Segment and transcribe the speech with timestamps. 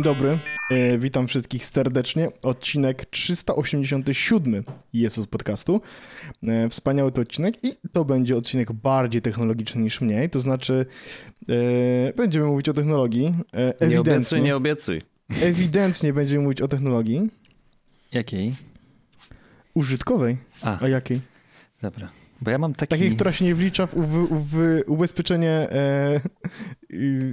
[0.00, 0.38] Dzień dobry,
[0.70, 2.28] e, witam wszystkich serdecznie.
[2.42, 5.80] Odcinek 387 jest z podcastu.
[6.42, 10.86] E, wspaniały to odcinek i to będzie odcinek bardziej technologiczny niż mniej, to znaczy
[11.48, 13.34] e, będziemy mówić o technologii.
[13.80, 15.02] E, Nie obiecuj, nie obiecuj.
[15.42, 17.30] ewidentnie będziemy mówić o technologii
[18.12, 18.54] Jakiej?
[19.74, 20.36] użytkowej.
[20.62, 21.20] A, A jakiej?
[21.82, 22.08] dobra.
[22.40, 22.90] Bo ja mam taki...
[22.90, 26.20] Takiej, która się nie wlicza w, w, w ubezpieczenie, e,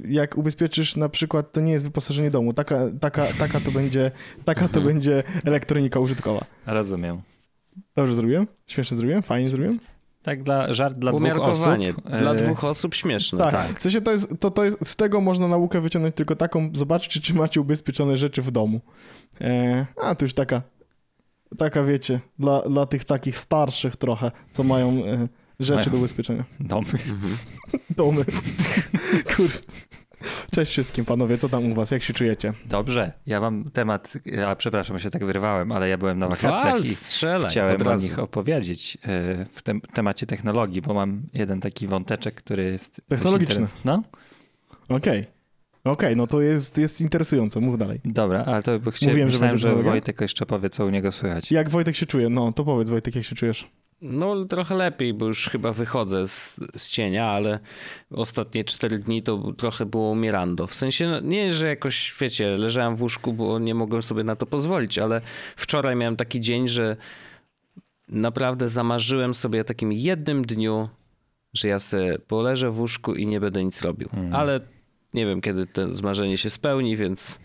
[0.07, 4.11] jak ubezpieczysz na przykład, to nie jest wyposażenie domu, taka, taka, taka to będzie,
[4.45, 4.85] taka to Mhm.
[4.85, 6.45] będzie elektronika użytkowa.
[6.65, 7.21] Rozumiem.
[7.95, 8.47] Dobrze zrobiłem?
[8.67, 9.23] Śmiesznie zrobiłem?
[9.23, 9.79] Fajnie zrobiłem?
[10.23, 11.89] Tak, dla, żart dla dwóch Umiarkowanie.
[11.89, 12.09] osób.
[12.19, 13.39] Dla e, dwóch osób śmieszne.
[13.39, 13.51] Tak.
[13.51, 13.79] tak.
[13.79, 17.19] W sensie to jest, to, to jest, z tego można naukę wyciągnąć tylko taką, zobaczcie,
[17.19, 18.81] czy macie ubezpieczone rzeczy w domu.
[19.41, 20.61] E, a, to już taka,
[21.57, 25.27] taka wiecie, dla, dla tych takich starszych trochę, co mają e,
[25.59, 25.91] rzeczy Mają.
[25.91, 26.43] do ubezpieczenia.
[26.59, 26.87] Domy.
[26.87, 27.37] Mhm.
[27.97, 28.25] Domy.
[29.35, 29.57] Kurde.
[30.51, 32.53] Cześć wszystkim panowie, co tam u was, jak się czujecie?
[32.65, 33.11] Dobrze.
[33.25, 34.13] Ja mam temat,
[34.47, 37.87] a przepraszam, się tak wyrwałem, ale ja byłem na wakacjach Wal, i strzelaj chciałem od
[37.87, 38.03] o razu.
[38.03, 43.01] nich opowiedzieć e, w tem temacie technologii, bo mam jeden taki wąteczek, który jest...
[43.07, 43.65] Technologiczny.
[43.85, 44.03] No,
[44.89, 45.36] Okej.
[45.91, 47.99] Okej, no to jest, jest interesujące, mów dalej.
[48.05, 49.91] dobra, ale to by chciałem, Mówiłem, że myślałem, że technologia?
[49.91, 51.51] Wojtek jeszcze powie, co u niego słychać.
[51.51, 52.29] Jak Wojtek się czuje?
[52.29, 53.67] No, to powiedz Wojtek, jak się czujesz?
[54.01, 57.59] No trochę lepiej, bo już chyba wychodzę z, z cienia, ale
[58.11, 60.67] ostatnie cztery dni to trochę było mirando.
[60.67, 64.35] W sensie no, nie, że jakoś, wiecie, leżałem w łóżku, bo nie mogłem sobie na
[64.35, 65.21] to pozwolić, ale
[65.55, 66.97] wczoraj miałem taki dzień, że
[68.07, 70.89] naprawdę zamarzyłem sobie takim jednym dniu,
[71.53, 74.09] że ja sobie poleżę w łóżku i nie będę nic robił.
[74.33, 74.59] Ale
[75.13, 77.39] nie wiem, kiedy to zmarzenie się spełni, więc...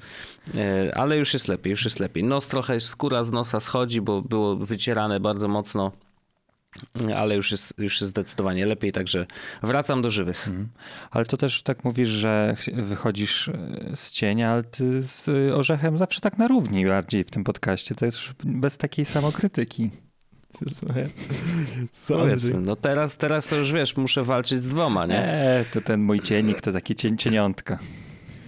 [0.55, 2.25] e, Ale już jest lepiej, już jest lepiej.
[2.25, 5.93] Nos trochę, skóra z nosa schodzi, bo było wycierane bardzo mocno.
[7.17, 9.27] Ale już jest, już jest zdecydowanie lepiej, także
[9.63, 10.49] wracam do żywych.
[10.49, 10.69] Mhm.
[11.11, 13.53] Ale to też tak mówisz, że ch- wychodzisz e,
[13.95, 17.95] z cienia, ale ty z e, Orzechem zawsze tak na równi bardziej w tym podcaście.
[17.95, 19.91] To jest już bez takiej samokrytyki.
[21.91, 25.15] Co, Powiedzmy, no teraz, teraz to już wiesz, muszę walczyć z dwoma, nie?
[25.15, 27.79] Nie, to ten mój cienik to takie cień, cieniątka.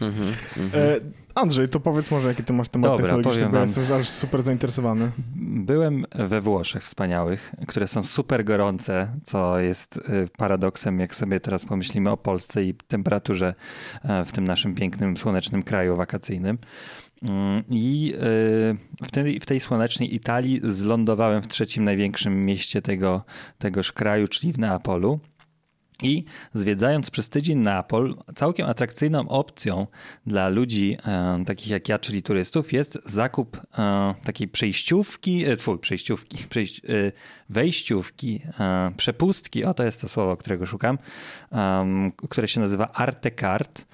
[0.00, 0.82] Mhm, mhm.
[0.84, 3.68] E, Andrzej, to powiedz może, jaki ty masz temat Dobra, technologiczny, powiem bo ja wam.
[3.78, 5.10] jestem aż super zainteresowany.
[5.36, 10.00] Byłem we Włoszech wspaniałych, które są super gorące, co jest e,
[10.38, 13.54] paradoksem, jak sobie teraz pomyślimy o Polsce i temperaturze
[14.02, 16.58] e, w tym naszym pięknym, słonecznym kraju wakacyjnym.
[17.22, 18.20] Mm, I e,
[19.06, 23.24] w tej, w tej słonecznej Italii zlądowałem w trzecim największym mieście tego,
[23.58, 25.20] tegoż kraju, czyli w Neapolu.
[26.02, 29.86] I zwiedzając przez tydzień Neapol, całkiem atrakcyjną opcją
[30.26, 35.78] dla ludzi e, takich jak ja, czyli turystów, jest zakup e, takiej przejściówki, e, twój,
[35.78, 37.12] przejściówki, e,
[37.48, 40.98] wejściówki, e, przepustki, o to jest to słowo, którego szukam,
[41.54, 43.84] em, które się nazywa Artecard,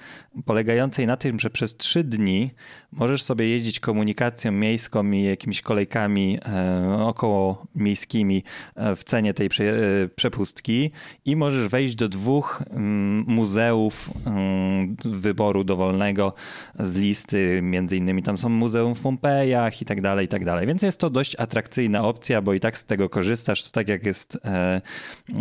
[0.45, 2.51] polegającej na tym, że przez trzy dni
[2.93, 8.43] możesz sobie jeździć komunikacją miejską i jakimiś kolejkami e, około miejskimi
[8.75, 10.91] e, w cenie tej prze, e, przepustki
[11.25, 16.35] i możesz wejść do dwóch mm, muzeów mm, wyboru dowolnego
[16.79, 20.67] z listy, między innymi tam są muzeum w Pompejach i tak dalej, i tak dalej.
[20.67, 24.07] Więc jest to dość atrakcyjna opcja, bo i tak z tego korzystasz, to tak jak
[24.07, 24.81] jest e,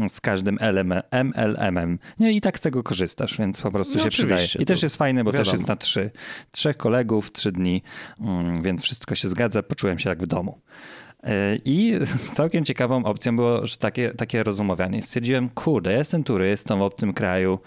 [0.08, 2.00] z każdym LM, MLM-em.
[2.20, 4.48] Nie, i tak z tego korzystasz, więc po prostu No się przydaje.
[4.56, 5.56] I to też jest fajne, bo też wiadomo.
[5.58, 6.12] jest na trzy.
[6.52, 7.82] Trzech kolegów, trzy dni,
[8.22, 10.60] mm, więc wszystko się zgadza, poczułem się jak w domu.
[11.24, 11.94] E, I
[12.34, 15.04] całkiem ciekawą opcją było że takie, takie rozumowanie.
[15.04, 17.60] Stwierdziłem, kurde, ja jestem turystą w obcym kraju.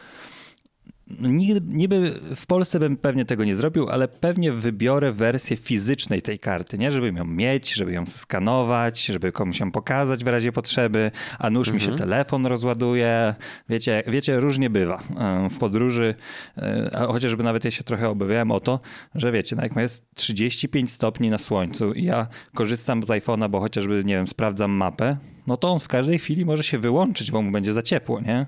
[1.20, 6.38] Niby, niby w Polsce bym pewnie tego nie zrobił, ale pewnie wybiorę wersję fizycznej tej
[6.38, 6.92] karty, nie?
[6.92, 11.70] Żeby ją mieć, żeby ją skanować, żeby komuś ją pokazać w razie potrzeby, a nuż
[11.70, 13.34] mi się telefon rozładuje.
[13.68, 15.02] Wiecie, wiecie, różnie bywa
[15.50, 16.14] w podróży,
[16.56, 18.80] e, chociażby nawet ja się trochę obawiałem o to,
[19.14, 23.60] że wiecie, no jak jest 35 stopni na słońcu i ja korzystam z iPhone'a, bo
[23.60, 25.16] chociażby, nie wiem, sprawdzam mapę,
[25.46, 28.46] no to on w każdej chwili może się wyłączyć, bo mu będzie za ciepło, nie?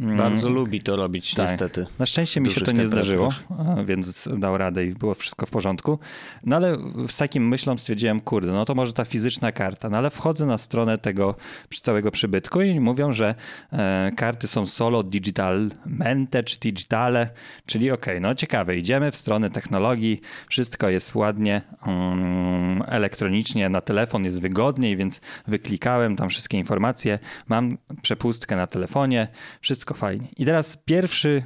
[0.00, 1.50] Mm, Bardzo lubi to robić, tak.
[1.50, 1.86] niestety.
[1.98, 5.50] Na szczęście mi się to nie zdarzyło, a, więc dał radę i było wszystko w
[5.50, 5.98] porządku.
[6.44, 9.90] No ale z takim myślą stwierdziłem, kurde, no to może ta fizyczna karta.
[9.90, 11.34] No ale wchodzę na stronę tego
[11.82, 13.34] całego przybytku i mówią, że
[13.72, 17.30] e, karty są solo digital, mente czy digitale,
[17.66, 24.24] czyli okej, no ciekawe, idziemy w stronę technologii, wszystko jest ładnie, mm, elektronicznie, na telefon
[24.24, 27.18] jest wygodniej, więc wyklikałem tam wszystkie informacje,
[27.48, 29.28] mam przepustkę na telefonie,
[29.60, 30.28] wszystko fajnie.
[30.36, 31.42] I teraz pierwszy,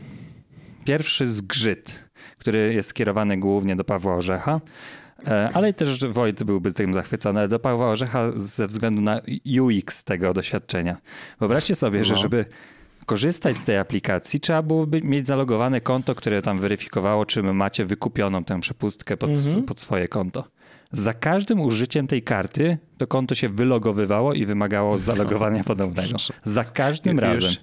[0.85, 2.05] pierwszy zgrzyt,
[2.39, 4.61] który jest skierowany głównie do Pawła Orzecha,
[5.27, 9.21] e, ale też Wojt byłby tym zachwycony, ale do Pawła Orzecha ze względu na
[9.61, 10.97] UX tego doświadczenia.
[11.41, 12.21] Wyobraźcie sobie, że No.
[12.21, 12.45] żeby
[13.07, 18.45] korzystać z tej aplikacji, trzeba było mieć zalogowane konto, które tam weryfikowało, czy macie wykupioną
[18.45, 19.63] tę przepustkę pod, mhm.
[19.63, 20.45] pod swoje konto.
[20.93, 26.17] Za każdym użyciem tej karty to konto się wylogowywało i wymagało zalogowania podobnego.
[26.45, 27.49] Za każdym razem.
[27.51, 27.61] Już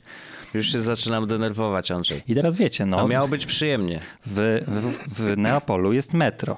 [0.60, 2.22] się zaczynam denerwować, Andrzej.
[2.28, 3.00] I teraz wiecie, no.
[3.00, 4.00] A miało być przyjemnie.
[4.26, 6.58] W, w, w Neapolu jest metro.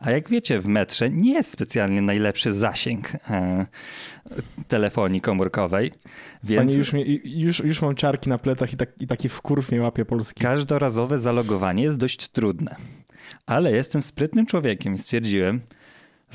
[0.00, 3.66] A jak wiecie, w metrze nie jest specjalnie najlepszy zasięg e,
[4.68, 5.92] telefonii komórkowej.
[6.44, 6.92] Więc Panie, już,
[7.24, 10.44] już, już mam ciarki na plecach i, tak, i taki wkurw mnie łapie polski.
[10.44, 12.76] Każdorazowe zalogowanie jest dość trudne.
[13.46, 15.60] Ale jestem sprytnym człowiekiem i stwierdziłem,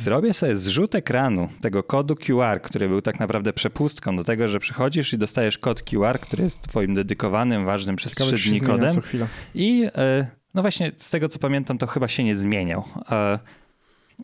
[0.04, 4.60] Zrobię sobie zrzut ekranu tego kodu QR, który był tak naprawdę przepustką do tego, że
[4.60, 8.92] przychodzisz i dostajesz kod QR, który jest twoim dedykowanym, ważnym przez trzy dni kodem.
[9.56, 12.84] I e, no właśnie z tego co pamiętam, to chyba się nie zmieniał.
[13.12, 13.40] E,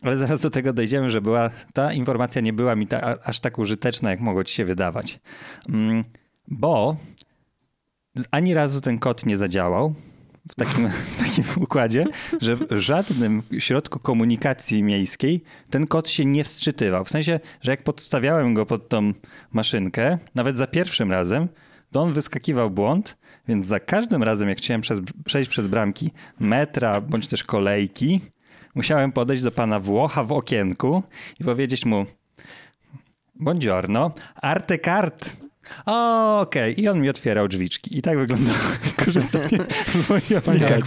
[0.02, 3.58] ale zaraz do tego dojdziemy, że była, ta informacja nie była mi ta, aż tak
[3.58, 5.20] użyteczna, jak mogło ci się wydawać.
[5.68, 6.04] Mm,
[6.48, 6.96] bo
[8.30, 9.94] ani razu ten kod nie zadziałał
[10.48, 12.04] w takim, w takim układzie,
[12.40, 17.04] że w żadnym środku komunikacji miejskiej ten kod się nie wsczytywał.
[17.04, 19.12] W sensie, że jak podstawiałem go pod tą
[19.52, 21.48] maszynkę, nawet za pierwszym razem,
[21.90, 23.16] to on wyskakiwał błąd,
[23.48, 26.10] więc za każdym razem, jak chciałem przez, przejść przez bramki
[26.40, 28.20] metra bądź też kolejki,
[28.74, 31.02] musiałem podejść do pana Włocha w okienku
[31.40, 32.06] i powiedzieć mu
[33.34, 34.10] Buongiorno,
[34.42, 35.47] arte cart.
[35.86, 36.84] Okej, okay.
[36.84, 37.98] i on mi otwierał drzwiczki.
[37.98, 38.58] I tak wyglądało
[39.04, 40.74] korzystanie z mojej aplikacji.
[40.74, 40.84] Jak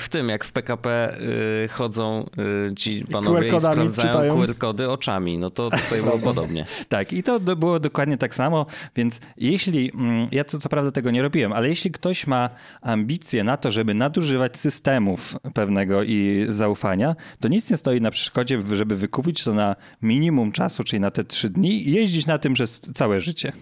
[0.00, 1.16] w tym, jak w PKP
[1.64, 2.30] y, chodzą
[2.70, 5.38] y, ci panowie i sprawdzają QR-kody oczami.
[5.38, 6.66] No to tutaj było podobnie.
[6.88, 8.66] Tak, i to było dokładnie tak samo,
[8.96, 12.50] więc jeśli, mm, ja co, co prawda tego nie robiłem, ale jeśli ktoś ma
[12.82, 18.62] ambicje na to, żeby nadużywać systemów pewnego i zaufania, to nic nie stoi na przeszkodzie,
[18.72, 22.54] żeby wykupić to na minimum czasu, czyli na te trzy dni i jeździć na tym
[22.54, 23.52] przez całe życie.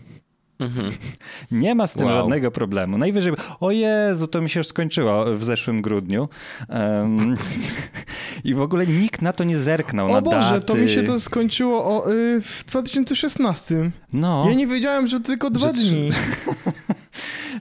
[0.61, 0.93] Mhm.
[1.63, 2.15] Nie ma z tym wow.
[2.15, 2.99] żadnego problemu.
[2.99, 6.29] Najwyżej, o Jezu, to mi się już skończyło w zeszłym grudniu.
[6.69, 7.37] Um,
[8.45, 10.07] I w ogóle nikt na to nie zerknął.
[10.07, 10.67] O na Boże, daty.
[10.67, 13.91] to mi się to skończyło o, y, w 2016.
[14.13, 14.45] No.
[14.49, 15.73] Ja nie wiedziałem, że to tylko dwa że...
[15.73, 16.11] dni.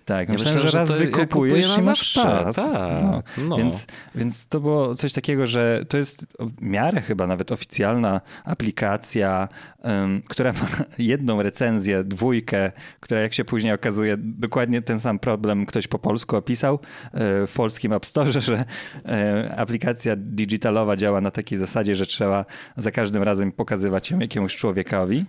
[0.10, 2.56] Tak, ja myślałem, że, że raz wykupujesz i masz czas.
[2.56, 3.24] Tak, no.
[3.38, 3.58] No.
[3.58, 9.48] Więc, więc to było coś takiego, że to jest w miarę chyba nawet oficjalna aplikacja,
[9.84, 10.68] um, która ma
[10.98, 16.36] jedną recenzję, dwójkę, która jak się później okazuje dokładnie ten sam problem ktoś po polsku
[16.36, 18.66] opisał e, w polskim App Store, że
[19.06, 22.46] e, aplikacja digitalowa działa na takiej zasadzie, że trzeba
[22.78, 25.26] za każdym razem pokazywać ją jakiemuś człowiekowi.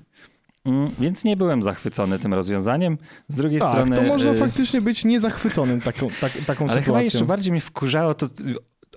[0.64, 2.98] Mm, więc nie byłem zachwycony tym rozwiązaniem.
[3.28, 3.96] Z drugiej tak, strony.
[3.96, 6.74] To można y, faktycznie być niezachwyconym taką, tak, taką Ale sytuacją.
[6.74, 8.26] Ale chyba jeszcze bardziej mnie wkurzało to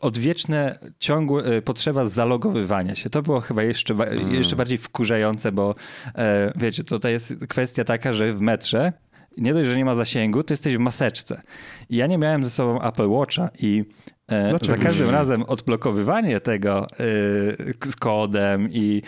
[0.01, 3.09] odwieczne, ciągłe y, potrzeba zalogowywania się.
[3.09, 4.33] To było chyba jeszcze, mm.
[4.33, 5.75] jeszcze bardziej wkurzające, bo
[6.15, 8.93] e, wiecie, tutaj jest kwestia taka, że w metrze
[9.37, 11.41] nie dość, że nie ma zasięgu, to jesteś w maseczce.
[11.89, 13.85] I ja nie miałem ze sobą Apple Watcha i
[14.27, 14.73] E, Dlaczego?
[14.73, 19.01] Za każdym razem odblokowywanie tego y, z kodem i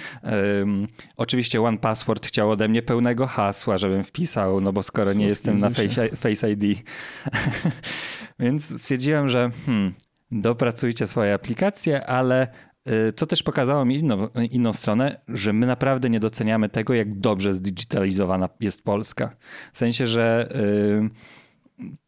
[1.18, 5.58] oczywiście One Password chciał ode mnie pełnego hasła, żebym wpisał, no bo skoro nie jestem
[5.58, 6.64] na Face, face ID.
[8.40, 9.94] Więc stwierdziłem, że hmm,
[10.32, 12.48] dopracujcie swoje aplikacje, ale
[12.90, 17.20] y, to też pokazało mi inną, inną stronę, że my naprawdę nie doceniamy tego, jak
[17.20, 19.36] dobrze zdigitalizowana jest Polska.
[19.74, 20.50] W sensie, że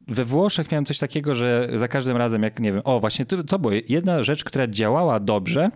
[0.07, 3.43] we Włoszech miałem coś takiego, że za każdym razem, jak nie wiem, o właśnie to,
[3.43, 5.71] to było jedna rzecz, która działała dobrze,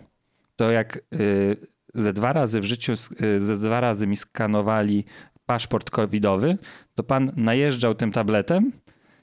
[0.56, 1.58] to jak y,
[1.94, 5.06] ze dwa razy w życiu, y, ze dwa razy mi skanowali
[5.46, 6.58] paszport covidowy,
[6.96, 8.72] to pan najeżdżał tym tabletem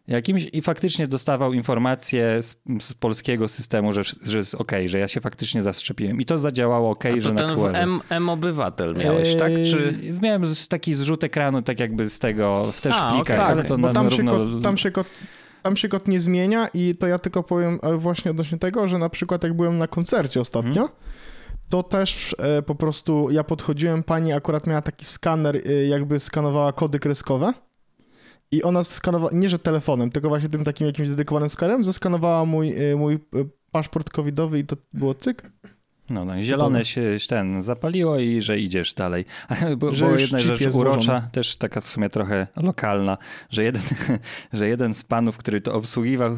[0.08, 5.08] jakimś i faktycznie dostawał informacje z, z polskiego systemu, że, że jest ok, że ja
[5.08, 6.20] się faktycznie zaszczepiłem.
[6.20, 9.52] I to zadziałało ok, A że to na ten M, M obywatel miałeś, tak?
[9.52, 9.98] Czy...
[10.22, 13.52] Miałem taki zrzut ekranu, tak jakby z tego, w też A, plikach, okay.
[13.52, 14.32] ale to bo tam, równo...
[14.32, 15.06] się kod, tam się kod
[15.62, 19.08] tam się kod nie zmienia i to ja tylko powiem właśnie odnośnie tego, że na
[19.08, 20.98] przykład jak byłem na koncercie ostatnio, hmm.
[21.68, 26.72] to też e, po prostu ja podchodziłem, pani akurat miała taki skaner, e, jakby skanowała
[26.72, 27.52] kody kreskowe
[28.50, 32.90] i ona skanowała, nie że telefonem, tylko właśnie tym takim jakimś dedykowanym skanerem, zeskanowała mój,
[32.90, 33.18] y, mój y,
[33.72, 35.52] paszport covidowy i to było cyk.
[36.10, 39.24] No, no zielone się ten zapaliło i że idziesz dalej.
[39.78, 41.22] Bo, że była jedna rzecz urocza, złożony.
[41.32, 43.18] też taka w sumie trochę lokalna,
[43.50, 43.82] że jeden,
[44.52, 46.36] że jeden z panów, który to obsługiwał, e,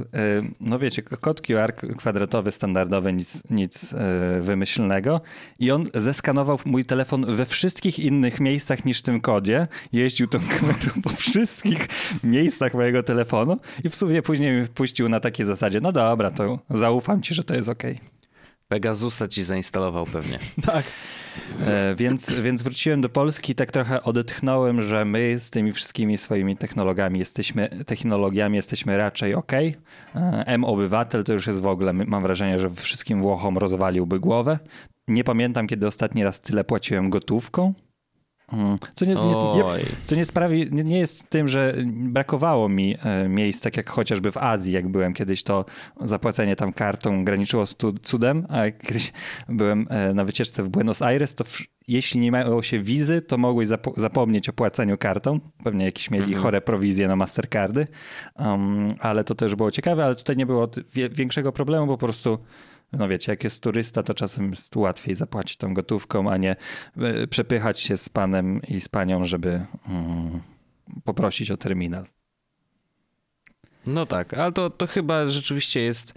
[0.61, 5.21] no wiecie, kod QR kwadratowy, standardowy, nic, nic e, wymyślnego
[5.59, 9.67] i on zeskanował mój telefon we wszystkich innych miejscach niż w tym kodzie.
[9.93, 11.89] Jeździł tą kamerą po wszystkich
[12.25, 17.23] miejscach mojego telefonu i w sumie później puścił na takiej zasadzie, no dobra, to zaufam
[17.23, 17.83] ci, że to jest ok.
[18.71, 20.39] Pegasusa ci zainstalował pewnie.
[20.73, 20.85] Tak.
[21.67, 26.19] E, więc, więc wróciłem do Polski i tak trochę odetchnąłem, że my z tymi wszystkimi
[26.19, 29.53] swoimi technologiami jesteśmy, technologiami jesteśmy raczej ok.
[29.53, 29.75] E,
[30.47, 34.59] M-Obywatel to już jest w ogóle, mam wrażenie, że wszystkim Włochom rozwaliłby głowę.
[35.09, 37.75] Nie pamiętam, kiedy ostatni raz tyle płaciłem gotówką.
[38.52, 38.76] Mm.
[38.95, 39.35] Co nie, nie,
[40.04, 44.37] co nie sprawi, nie jest tym, że brakowało mi e, miejsc, tak jak chociażby w
[44.37, 45.64] Azji, jak byłem kiedyś, to
[46.00, 49.12] zapłacenie tam kartą graniczyło z cudem, a jak kiedyś
[49.49, 51.45] byłem e, na wycieczce w Buenos Aires, to
[51.88, 55.40] jeśli nie miało się wizy, to mogłeś zapo zapomnieć o płaceniu kartą.
[55.64, 56.42] Pewnie jakieś mieli mhm.
[56.42, 57.87] chore prowizje na Mastercardy,
[58.38, 60.71] um, ale to też było ciekawe, ale tutaj nie było
[61.11, 62.38] większego problemu, bo po prostu
[62.93, 66.57] no wiecie, jak jest turysta, to czasem jest łatwiej zapłacić tą gotówką, a nie
[66.97, 70.41] e, przepychać się z panem i z panią, żeby mm,
[71.05, 72.07] poprosić o terminal.
[73.87, 76.15] No tak, ale to, to chyba rzeczywiście jest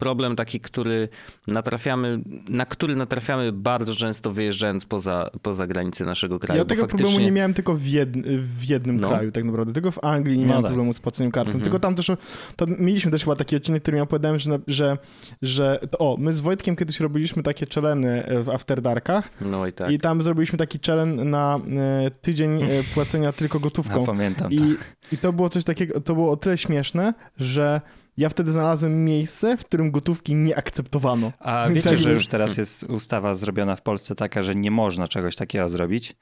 [0.00, 1.08] problem taki, który
[1.46, 6.58] natrafiamy, na który natrafiamy bardzo często wyjeżdżając poza, poza granice naszego kraju.
[6.58, 7.04] Ja tego faktycznie...
[7.04, 9.08] problemu nie miałem tylko w, jed, w jednym no.
[9.08, 9.72] kraju tak naprawdę.
[9.72, 10.70] Tylko w Anglii nie no miałem tak.
[10.70, 11.50] problemu z płaceniem kartą.
[11.50, 11.64] Mhm.
[11.64, 12.12] Tylko tam też,
[12.56, 14.98] to mieliśmy też chyba taki odcinek, który ja opowiadałem, że, że,
[15.42, 19.90] że o, my z Wojtkiem kiedyś robiliśmy takie czeleny w After Darkach no i, tak.
[19.90, 24.00] i tam zrobiliśmy taki czelen na e, tydzień e, płacenia tylko gotówką.
[24.00, 24.52] Ja pamiętam.
[24.52, 24.76] I,
[25.12, 27.80] I to było coś takiego, to było o tyle śmieszne, że
[28.20, 31.32] ja wtedy znalazłem miejsce, w którym gotówki nie akceptowano.
[31.38, 35.36] A wiecie, że już teraz jest ustawa zrobiona w Polsce taka, że nie można czegoś
[35.36, 36.16] takiego zrobić?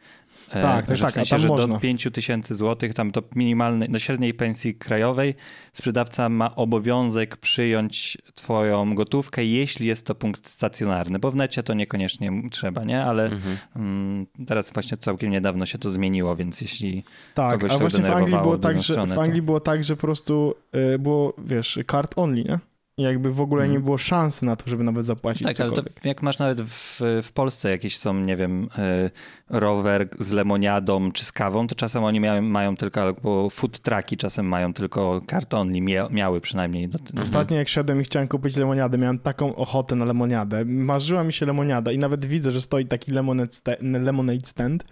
[0.51, 1.75] E, tak, tak, że w sensie, tak, że można.
[1.75, 5.35] do 5 tysięcy złotych, tam do minimalnej, do średniej pensji krajowej
[5.73, 11.75] sprzedawca ma obowiązek przyjąć twoją gotówkę, jeśli jest to punkt stacjonarny, bo w necie to
[11.75, 13.05] niekoniecznie trzeba, nie?
[13.05, 13.57] Ale mhm.
[13.77, 18.11] Mm, teraz właśnie całkiem niedawno się to zmieniło, więc jeśli tak, kogoś a właśnie w
[18.11, 19.47] Anglii było tak, że stronę, w Anglii to...
[19.47, 20.55] było tak, że po prostu
[20.95, 22.59] y, było, wiesz, card only, nie?
[23.03, 23.85] Jakby w ogóle nie mhm.
[23.85, 25.79] było szansy na to, żeby nawet zapłacić Tak, cokolwiek.
[25.79, 29.11] ale to jak masz nawet w, w Polsce jakieś są, nie wiem, e,
[29.51, 34.17] rower z lemoniadą czy z kawą, to czasem oni mają, mają tylko, albo food trucki
[34.17, 36.85] czasem mają tylko kartony, miały przynajmniej.
[36.85, 37.23] Mhm.
[37.23, 40.65] Ostatnio jak szedłem i chciałem kupić lemoniadę, miałem taką ochotę na lemoniadę.
[40.65, 44.85] Marzyła mi się lemoniada i nawet widzę, że stoi taki lemonade, stand, lemonade stand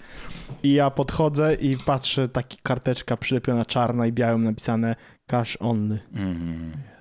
[0.62, 4.96] i ja podchodzę i patrzę, taki karteczka przylepiona czarna i białym napisane
[5.26, 5.98] cash only.
[6.14, 6.95] Mm.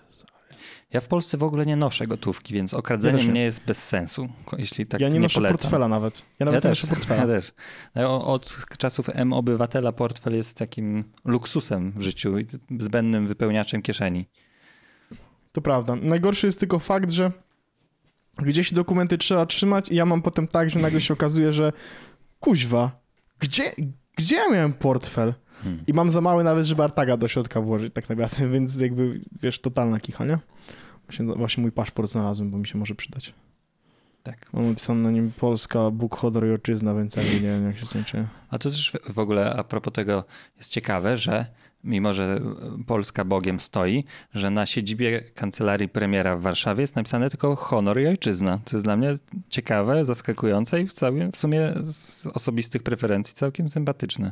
[0.93, 4.29] Ja w Polsce w ogóle nie noszę gotówki, więc okradzenie ja mnie jest bez sensu,
[4.57, 5.57] jeśli tak Ja nie, nie noszę polecam.
[5.57, 6.25] portfela nawet.
[6.39, 7.21] Ja nawet ja też, noszę portfela.
[7.21, 7.53] Ja też.
[8.07, 12.45] Od czasów M-Obywatela portfel jest takim luksusem w życiu i
[12.79, 14.29] zbędnym wypełniaczem kieszeni.
[15.51, 15.95] To prawda.
[15.95, 17.31] Najgorszy jest tylko fakt, że
[18.37, 21.73] gdzieś dokumenty trzeba trzymać i ja mam potem tak, że nagle się okazuje, że
[22.39, 22.99] kuźwa,
[23.39, 23.63] gdzie,
[24.15, 25.33] gdzie ja miałem portfel?
[25.63, 25.83] Hmm.
[25.87, 29.59] I mam za mały nawet, żeby Artaga do środka włożyć, tak nawiasem, więc jakby, wiesz,
[29.61, 30.39] totalna kicha, nie?
[31.07, 33.33] Właśnie, właśnie mój paszport znalazłem, bo mi się może przydać.
[34.23, 34.53] Tak.
[34.53, 37.85] Mam napisane na nim Polska, Bóg, Hodor i Ojczyzna, więc ja nie wiem, jak się
[37.85, 38.27] skończy.
[38.49, 40.23] A to też w ogóle a propos tego
[40.57, 41.45] jest ciekawe, że
[41.83, 42.41] mimo, że
[42.87, 48.07] Polska Bogiem stoi, że na siedzibie kancelarii premiera w Warszawie jest napisane tylko honor i
[48.07, 48.59] ojczyzna.
[48.65, 49.17] To jest dla mnie
[49.49, 54.31] ciekawe, zaskakujące i w, całym, w sumie z osobistych preferencji całkiem sympatyczne.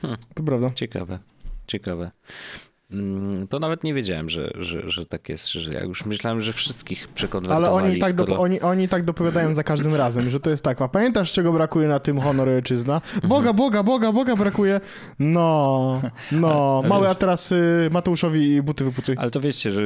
[0.00, 0.20] Hmm.
[0.34, 0.70] To prawda.
[0.74, 1.18] Ciekawe.
[1.66, 2.10] Ciekawe.
[2.92, 6.52] Mm, to nawet nie wiedziałem, że, że, że tak jest, że ja już myślałem, że
[6.52, 7.56] wszystkich przekonywali.
[7.56, 8.34] Ale oni tak, skoro...
[8.34, 11.52] do, oni, oni tak dopowiadają za każdym razem, że to jest tak, a pamiętasz czego
[11.52, 13.00] brakuje na tym honor ojczyzna?
[13.24, 14.80] Boga, Boga, Boga, Boga brakuje.
[15.18, 16.00] No,
[16.32, 19.14] no, mały, a teraz y, Mateuszowi buty wypucuj.
[19.18, 19.82] Ale to wiecie, że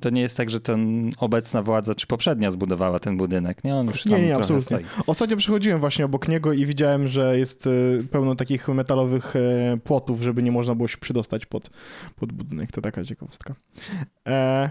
[0.00, 3.76] to nie jest tak, że ten obecna władza, czy poprzednia zbudowała ten budynek, nie?
[3.76, 4.78] On już tam nie, nie, absolutnie.
[4.78, 5.04] Stoi.
[5.06, 10.22] Ostatnio przechodziłem właśnie obok niego i widziałem, że jest y, pełno takich metalowych y, płotów,
[10.22, 11.70] żeby nie można było się przydostać pod,
[12.16, 12.72] pod pod budynek.
[12.72, 13.54] To taka ciekawostka.
[14.26, 14.70] E,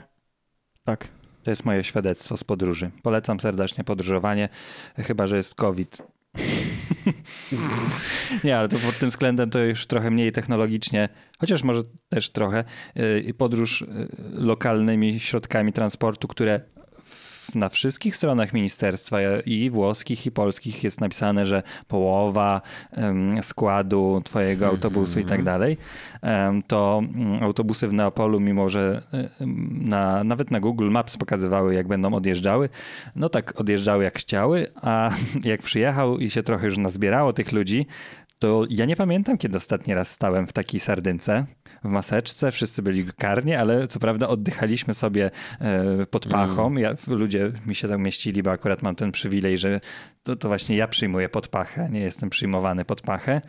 [0.83, 1.07] tak.
[1.43, 2.91] To jest moje świadectwo z podróży.
[3.03, 4.49] Polecam serdecznie podróżowanie,
[4.97, 6.01] chyba że jest COVID.
[8.43, 11.09] Nie, ale to pod tym względem to już trochę mniej technologicznie,
[11.39, 12.63] chociaż może też trochę,
[12.97, 16.61] y, podróż y, lokalnymi środkami transportu, które
[17.55, 22.61] na wszystkich stronach ministerstwa i włoskich i polskich jest napisane, że połowa
[22.97, 25.77] um, składu twojego mhm, autobusu i tak dalej,
[26.67, 29.01] to um, autobusy w Neapolu, mimo że
[29.81, 32.69] na, nawet na Google Maps pokazywały, jak będą odjeżdżały,
[33.15, 35.09] no tak odjeżdżały jak chciały, a
[35.43, 37.85] jak przyjechał i się trochę już nazbierało tych ludzi,
[38.39, 41.45] to ja nie pamiętam, kiedy ostatni raz stałem w takiej sardynce
[41.83, 46.67] w maseczce, wszyscy byli karnie, ale co prawda oddychaliśmy sobie e, pod pachą.
[46.67, 46.79] Mm.
[46.79, 49.81] Ja, ludzie mi się tam mieścili, bo akurat mam ten przywilej, że
[50.23, 53.41] to, to właśnie ja przyjmuję pod pachę, nie jestem przyjmowany pod pachę.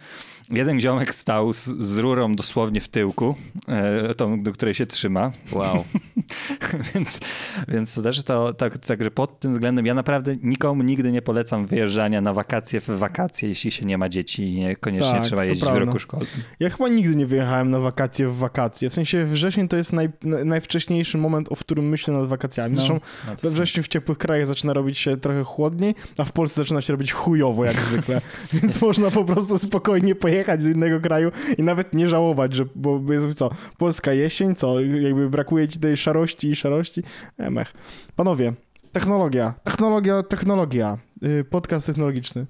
[0.51, 3.35] Jeden ziomek stał z, z rurą dosłownie w tyłku,
[3.69, 5.31] e, tą, do której się trzyma.
[5.53, 5.85] Wow.
[6.95, 7.21] więc,
[7.69, 11.67] więc to też to, tak, także pod tym względem ja naprawdę nikomu nigdy nie polecam
[11.67, 15.61] wyjeżdżania na wakacje w wakacje, jeśli się nie ma dzieci i niekoniecznie Tak, trzeba jeździć
[15.63, 15.81] prawda.
[15.81, 16.29] w roku szkolnym.
[16.61, 18.91] Ja chyba nigdy nie wyjechałem na wakacje w wakacje.
[18.91, 22.77] W sensie wrzesień to jest naj, na- najwcześniejszy moment, o którym myślę nad wakacjami.
[22.77, 26.63] Zresztą No, we wrześniu w ciepłych krajach zaczyna robić się trochę chłodniej, a w Polsce
[26.63, 28.21] zaczyna się robić chujowo jak zwykle.
[28.53, 33.01] Więc można po prostu spokojnie pojechać do innego kraju i nawet nie żałować, że bo
[33.13, 37.03] jest co, polska jesień, co, jakby brakuje ci tej szarości i szarości.
[37.39, 37.73] Emech.
[38.17, 38.53] Panowie,
[38.93, 40.99] technologia, technologia, technologia.
[41.23, 42.47] Y, Podcast technologiczny.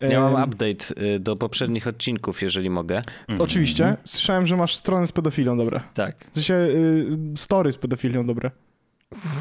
[0.00, 3.02] Ja mam update y, do poprzednich odcinków, jeżeli mogę.
[3.38, 3.96] Oczywiście.
[4.04, 5.80] Słyszałem, że masz strony z pedofilią, dobre.
[5.94, 6.24] Tak.
[6.30, 7.06] W sensie y,
[7.36, 8.50] story z pedofilią, dobre.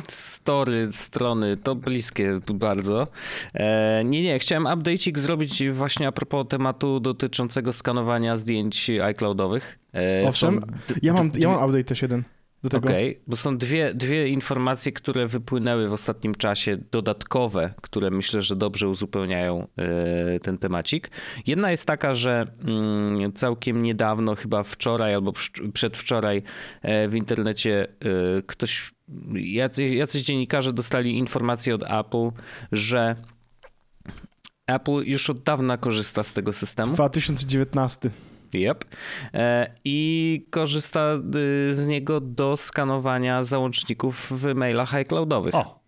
[0.07, 3.07] Story, strony, to bliskie bardzo.
[3.53, 9.79] E, nie, nie, chciałem update'ik zrobić właśnie a propos tematu dotyczącego skanowania zdjęć iCloudowych.
[9.93, 12.23] E, Owszem, są Ja mam, ja mam update też jeden
[12.63, 12.87] do tego.
[12.89, 18.55] Okej, bo są dwie, dwie informacje, które wypłynęły w ostatnim czasie, dodatkowe, które myślę, że
[18.55, 21.09] dobrze uzupełniają e, ten temacik.
[21.47, 25.33] Jedna jest taka, że mm, całkiem niedawno, chyba wczoraj albo
[25.73, 26.43] przedwczoraj
[26.81, 27.87] e, w internecie
[28.37, 28.91] e, ktoś,
[29.33, 32.29] jacy- jacyś dziennikarze dostali informację od Apple,
[32.71, 33.15] że
[34.67, 36.93] Apple już od dawna korzysta z tego systemu.
[36.93, 38.09] 2019.
[38.53, 38.85] Yep.
[39.33, 39.71] E,
[40.37, 41.19] I korzysta
[41.69, 45.55] y, z niego do skanowania załączników w mailach iCloudowych.
[45.55, 45.79] O,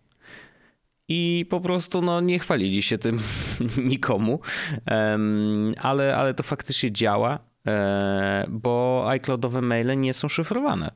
[1.08, 3.18] I po prostu no, nie chwalili się tym
[3.92, 4.40] nikomu,
[4.86, 10.90] Em, ale, ale to faktycznie działa, e, bo iCloudowe maile nie są szyfrowane.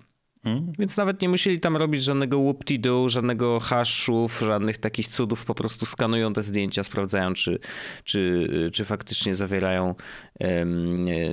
[0.44, 0.72] Mm.
[0.78, 5.44] Więc nawet nie musieli tam robić żadnego whoop-de-doo, żadnego hashów, żadnych takich cudów.
[5.44, 7.58] Po prostu skanują te zdjęcia, sprawdzają, czy,
[8.04, 9.94] czy, czy faktycznie zawierają
[10.40, 10.66] e,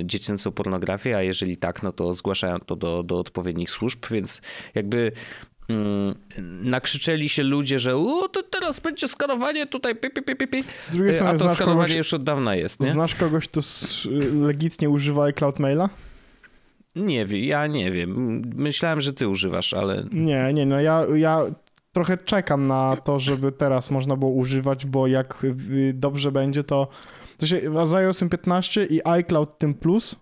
[0.04, 4.42] dziecięcą pornografię, a jeżeli tak, no to zgłaszają to do, do odpowiednich służb, więc
[4.74, 5.12] jakby
[5.68, 6.14] mm,
[6.62, 10.64] nakrzyczeli się ludzie, że o, to teraz będzie skanowanie tutaj, pi, pi, pi, pi.
[10.80, 12.90] Z drugiej strony a to skanowanie kogoś, już od dawna jest, nie?
[12.90, 13.60] znasz kogoś, kto
[14.34, 15.88] legitnie używa iCloud Maila?
[16.96, 18.42] Nie wiem, ja nie wiem.
[18.54, 21.44] Myślałem, że ty używasz, ale Nie, nie, no ja, ja
[21.92, 26.88] trochę czekam na to, żeby teraz można było używać, bo jak y, dobrze będzie, to
[27.38, 30.20] w sensie z iOS 15 i iCloud tym plus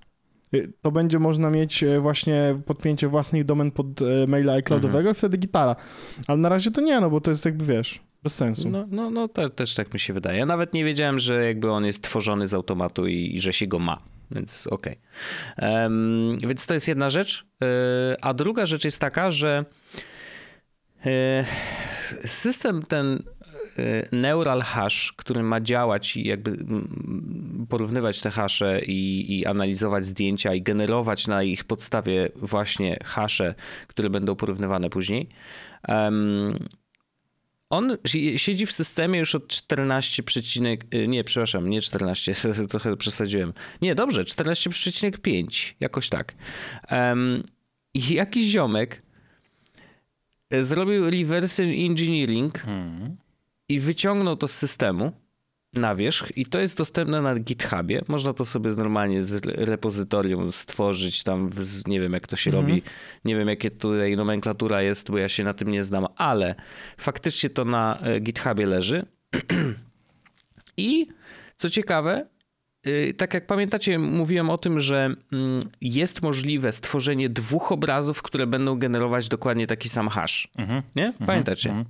[0.54, 3.87] y, to będzie można mieć e, właśnie podpięcie własnych domen pod
[4.28, 5.76] maila iCloudowego i wtedy gitara.
[6.26, 8.70] Ale na razie to nie, no bo to jest jakby, wiesz, bez sensu.
[8.70, 10.38] No, no, no te, też tak mi się wydaje.
[10.38, 13.66] Ja nawet nie wiedziałem, że jakby on jest tworzony z automatu i, i że się
[13.66, 13.98] go ma.
[14.30, 14.98] Więc okej.
[15.56, 17.46] Em, więc to jest jedna rzecz.
[17.62, 19.64] E, a druga rzecz jest taka, że
[21.06, 21.44] e,
[22.24, 23.22] system ten
[23.78, 26.56] e, neural hash, który ma działać i jakby
[27.68, 33.54] porównywać te hasze i, i analizować zdjęcia i generować na ich podstawie właśnie hasze,
[33.86, 35.28] które będą porównywane później.
[37.70, 42.35] On si- siedzi w systemie już od 14, przecinek- y, nie, przepraszam, nie 14,
[42.70, 43.52] trochę przesadziłem.
[43.83, 46.35] Nie, dobrze, 14,5, jakoś tak.
[46.88, 47.42] Em,
[47.94, 49.02] I jakiś ziomek
[50.50, 53.16] e, zrobił reverse engineering Mm.
[53.68, 55.12] i wyciągnął to z systemu
[55.74, 58.02] na wierzch i to jest dostępne na GitHubie.
[58.09, 62.83] Można to sobie normalnie z repozytorium stworzyć tam, w, nie wiem jak to się robi,
[63.24, 66.54] nie wiem jakie tutaj nomenklatura jest, bo ja się na tym nie znam, ale
[66.98, 69.06] faktycznie to na e, GitHubie leży.
[70.76, 71.06] I
[71.56, 72.26] co ciekawe,
[72.87, 78.46] y, tak jak pamiętacie, mówiłem o tym, że mm, jest możliwe stworzenie dwóch obrazów, które
[78.46, 80.48] będą generować dokładnie taki sam hash.
[80.56, 80.83] Mhm.
[80.96, 81.12] Nie?
[81.26, 81.70] Pamiętacie?
[81.70, 81.87] mhm.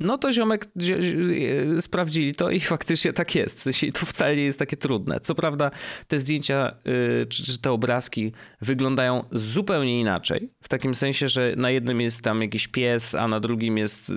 [0.00, 3.58] No to ziomek e, sprawdzili to i faktycznie tak jest.
[3.58, 5.20] W sensie to wcale nie jest takie trudne.
[5.20, 5.70] Co prawda
[6.08, 6.76] te zdjęcia
[7.22, 10.50] y, czy, te obrazki wyglądają zupełnie inaczej.
[10.62, 14.14] W takim sensie, że na jednym jest tam jakiś pies, a na drugim jest y,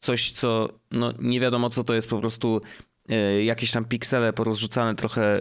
[0.00, 2.60] coś, co no, nie wiadomo co to jest, po prostu
[3.44, 5.40] jakieś tam piksele porozrzucane trochę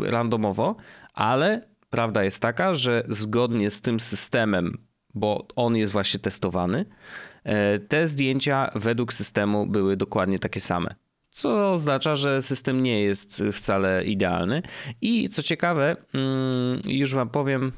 [0.00, 0.76] randomowo,
[1.14, 4.78] ale prawda jest taka, że zgodnie z tym systemem,
[5.14, 7.33] bo on jest właśnie testowany, E,
[7.88, 10.94] Te zdjęcia według systemu były dokładnie takie same.
[11.34, 14.62] Co oznacza, że system nie jest wcale idealny.
[15.00, 17.72] I co ciekawe, mm, już Wam powiem,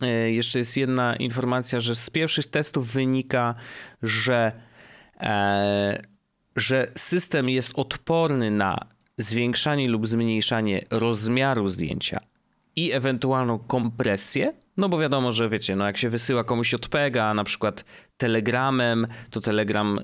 [0.00, 3.54] e, jeszcze jest jedna informacja, że z pierwszych testów wynika,
[4.02, 4.52] że,
[5.20, 6.02] e,
[6.56, 8.86] że system jest odporny na
[9.18, 12.20] zwiększanie lub zmniejszanie rozmiaru zdjęcia
[12.76, 17.44] i ewentualną kompresję, no bo wiadomo, że wiecie, no jak się wysyła komuś JPEGa, na
[17.44, 17.84] przykład
[18.16, 19.98] telegramem, to telegram,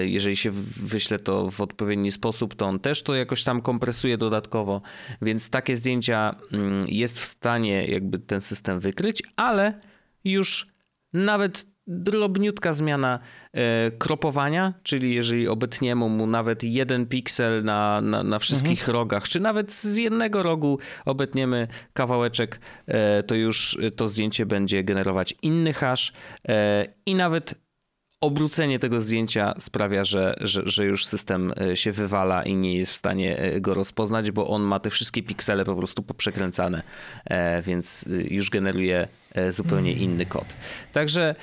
[0.00, 0.50] y, jeżeli się
[0.82, 4.82] wyśle to w odpowiedni sposób, to on też to jakoś tam kompresuje dodatkowo,
[5.22, 9.80] więc takie zdjęcia mm, jest w stanie jakby ten system wykryć, ale
[10.24, 10.66] już
[11.12, 13.18] nawet drobniutka zmiana
[13.52, 18.92] e, kropowania, czyli jeżeli obetniemy mu nawet jeden piksel na, na, na wszystkich mhm.
[18.92, 25.34] rogach, czy nawet z jednego rogu obetniemy kawałeczek, e, to już to zdjęcie będzie generować
[25.42, 26.12] inny hash
[26.48, 27.54] e, i nawet
[28.20, 32.96] obrócenie tego zdjęcia sprawia, że, że, że, już system się wywala i nie jest w
[32.96, 36.82] stanie go rozpoznać, bo on ma te wszystkie piksele po prostu poprzekręcane,
[37.62, 39.08] więc już generuje
[39.50, 40.02] zupełnie mm.
[40.02, 40.44] inny kod.
[40.92, 41.34] Także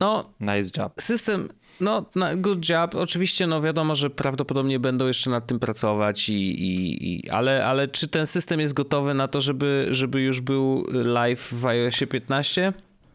[0.00, 0.30] no...
[0.40, 0.92] Nice job.
[1.00, 1.48] System...
[1.80, 2.94] No, good job.
[2.94, 7.88] Oczywiście, no wiadomo, że prawdopodobnie będą jeszcze nad tym pracować, i, i, i, ale, ale
[7.88, 12.72] czy ten system jest gotowy na to, żeby, żeby już był live w iOSie 15?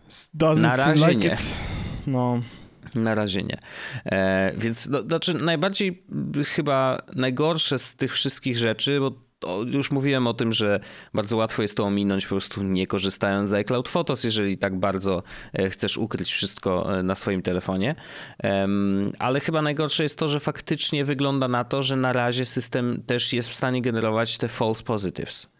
[0.10, 1.34] Doesn't na razie like nie.
[1.34, 1.54] It.
[2.08, 2.42] No.
[2.96, 3.58] Na razie nie.
[4.06, 6.04] E, więc no, znaczy najbardziej
[6.46, 9.12] chyba najgorsze z tych wszystkich rzeczy, bo
[9.66, 10.80] już mówiłem o tym, że
[11.14, 15.24] bardzo łatwo jest to ominąć po prostu nie korzystając z iCloud Photos, jeżeli tak bardzo
[15.54, 17.96] e, chcesz ukryć wszystko e, na swoim telefonie.
[19.20, 23.34] Ale chyba najgorsze jest to, że faktycznie wygląda na to, że na razie system też
[23.34, 25.52] jest w stanie generować te false positives.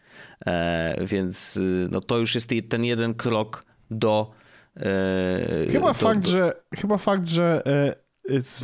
[0.46, 1.60] E, więc
[1.92, 4.32] no to już jest ten jeden krok do
[5.72, 6.32] chyba, to, fakt, to...
[6.32, 7.64] Że, chyba fakt, że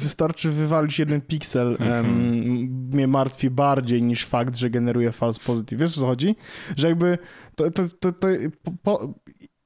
[0.02, 2.71] wystarczy wywalić jeden piksel mhm.
[2.94, 5.80] Mnie martwi bardziej niż fakt, że generuje false positive.
[5.82, 6.36] Wiesz o co chodzi?
[6.78, 7.18] Że jakby
[7.56, 8.28] to, to, to, to
[8.84, 9.14] po,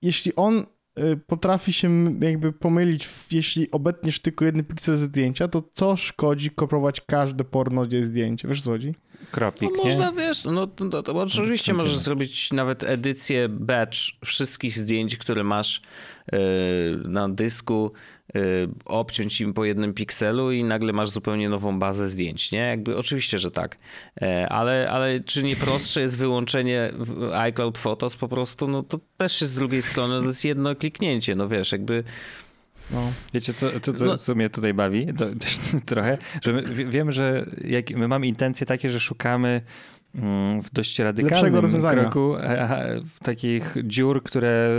[0.02, 5.96] jeśli on e, potrafi się jakby pomylić, jeśli obetniesz tylko jeden piksel zdjęcia, to co
[5.96, 8.48] szkodzi koprować każde porno zdjęcie?
[8.48, 8.96] Wiesz o co chodzi?
[9.32, 15.18] Kropik, no, Można, wiesz, no to, to, oczywiście możesz zrobić nawet edycję batch wszystkich zdjęć,
[15.18, 15.82] które masz
[16.32, 16.40] yy,
[17.06, 17.92] na dysku,
[18.86, 22.60] obciąć im po jednym pikselu i nagle masz zupełnie nową bazę zdjęć, nie?
[22.60, 23.78] Jakby oczywiście, że tak.
[24.22, 26.94] Yy, ale, ale czy nie prostsze jest wyłączenie
[27.34, 28.68] iCloud Photos po prostu?
[28.68, 32.04] No to też jest z drugiej strony, to jest jedno kliknięcie, no wiesz, jakby
[32.92, 33.12] no.
[33.34, 34.18] Wiecie, co, co, co, no.
[34.18, 36.18] co mnie tutaj bawi dość trochę?
[36.42, 39.62] Że my, wiem, że jak, my mamy intencje takie, że szukamy
[40.16, 42.36] mm, w dość radykalnym kroku
[43.24, 44.70] takich dziur, które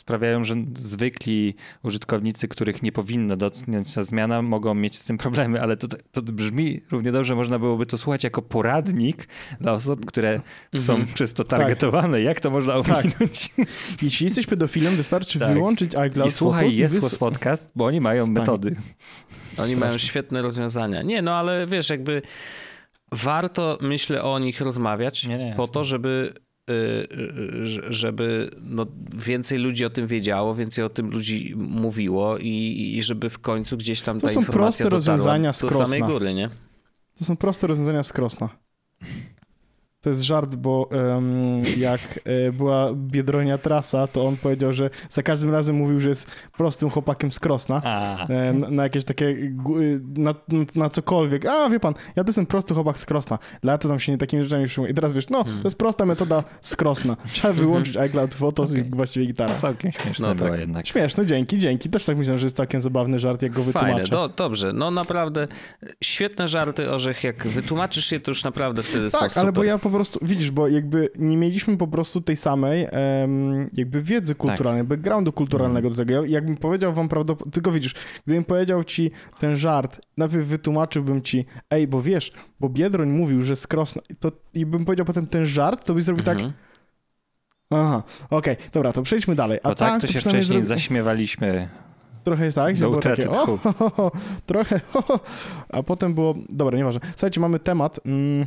[0.00, 5.62] sprawiają, że zwykli użytkownicy, których nie powinno dotknąć ta zmiana, mogą mieć z tym problemy,
[5.62, 9.28] ale to, to brzmi równie dobrze, można byłoby to słuchać jako poradnik
[9.60, 10.40] dla osób, które
[10.76, 11.14] są mhm.
[11.14, 12.18] przez to targetowane.
[12.18, 12.24] Tak.
[12.24, 13.48] Jak to można ominąć?
[13.48, 13.66] Tak.
[14.02, 15.52] Jeśli jesteś pedofilem, wystarczy tak.
[15.52, 18.34] wyłączyć iCloud I słuchaj jest podcast, bo oni mają tak.
[18.34, 18.68] metody.
[18.68, 19.76] Oni Strasznie.
[19.76, 21.02] mają świetne rozwiązania.
[21.02, 22.22] Nie, no ale wiesz, jakby
[23.12, 26.34] warto, myślę, o nich rozmawiać nie, nie, po to, żeby
[27.90, 33.30] żeby no, więcej ludzi o tym wiedziało, więcej o tym ludzi mówiło i, i żeby
[33.30, 36.50] w końcu gdzieś tam ta to są proste rozwiązania z do samej góry, nie?
[37.18, 38.48] To są proste rozwiązania z Krosna.
[40.00, 45.22] To jest żart, bo um, jak e, była Biedronia Trasa, to on powiedział, że za
[45.22, 47.82] każdym razem mówił, że jest prostym chłopakiem z Krosna.
[48.28, 49.36] E, na, na, jakieś takie,
[50.16, 50.34] na,
[50.74, 51.46] na, cokolwiek.
[51.46, 53.38] A, wie pan, ja to jestem prosty chłopak z Krosna.
[53.62, 54.92] Lata tam się nie takimi rzeczami przyjmuje.
[54.92, 55.62] I teraz wiesz, no, hmm.
[55.62, 57.16] to jest prosta metoda z Krosna.
[57.32, 58.82] Trzeba wyłączyć iCloud Photos okay.
[58.82, 59.54] i właściwie gitara.
[59.54, 60.60] Całkiem śmieszne no, było tak.
[60.60, 60.86] jednak.
[60.86, 61.90] Śmieszne, dzięki, dzięki.
[61.90, 63.92] Też tak myślę, że jest całkiem zabawny żart, jak go wytłumaczę.
[63.92, 64.72] Fajne, do, dobrze.
[64.72, 65.48] No naprawdę
[66.04, 67.24] świetne żarty, Orzech.
[67.24, 69.42] Jak wytłumaczysz je, to już naprawdę wtedy tak, są super.
[69.42, 72.86] ale bo ja po prostu, widzisz, bo jakby nie mieliśmy po prostu tej samej
[73.20, 74.88] um, jakby wiedzy kulturalnej, tak.
[74.88, 75.96] backgroundu kulturalnego mm.
[75.96, 76.24] do tego.
[76.24, 77.94] Ja, jakbym powiedział wam prawdopodobnie, tylko widzisz,
[78.26, 83.56] gdybym powiedział ci ten żart, najpierw wytłumaczyłbym ci, ej, bo wiesz, bo Biedroń mówił, że
[83.56, 86.52] skrosna, to i bym powiedział potem ten żart, to byś zrobił tak, mhm.
[87.70, 89.58] Aha, okej, okay, dobra, to przejdźmy dalej.
[89.62, 90.66] A bo tak, tak to się wcześniej zrobi...
[90.66, 91.68] zaśmiewaliśmy.
[92.24, 94.12] Trochę jest tak, że było takie, o, ho, ho, ho,
[94.46, 94.80] trochę,
[95.68, 97.00] a potem było, dobra, nieważne.
[97.10, 98.46] Słuchajcie, mamy temat, mm,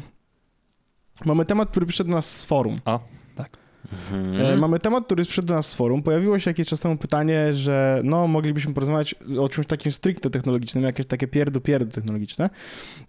[1.26, 2.76] Mamy temat, który przyszedł do nas z forum.
[2.86, 3.00] O,
[3.36, 3.58] tak.
[3.92, 4.60] Mhm.
[4.60, 6.04] Mamy temat, który przyszedł do nas z forum.
[6.04, 10.84] Pojawiło się jakiś czas temu pytanie, że no, moglibyśmy porozmawiać o czymś takim stricte technologicznym,
[10.84, 12.50] jakieś takie pierdu-pierdu technologiczne.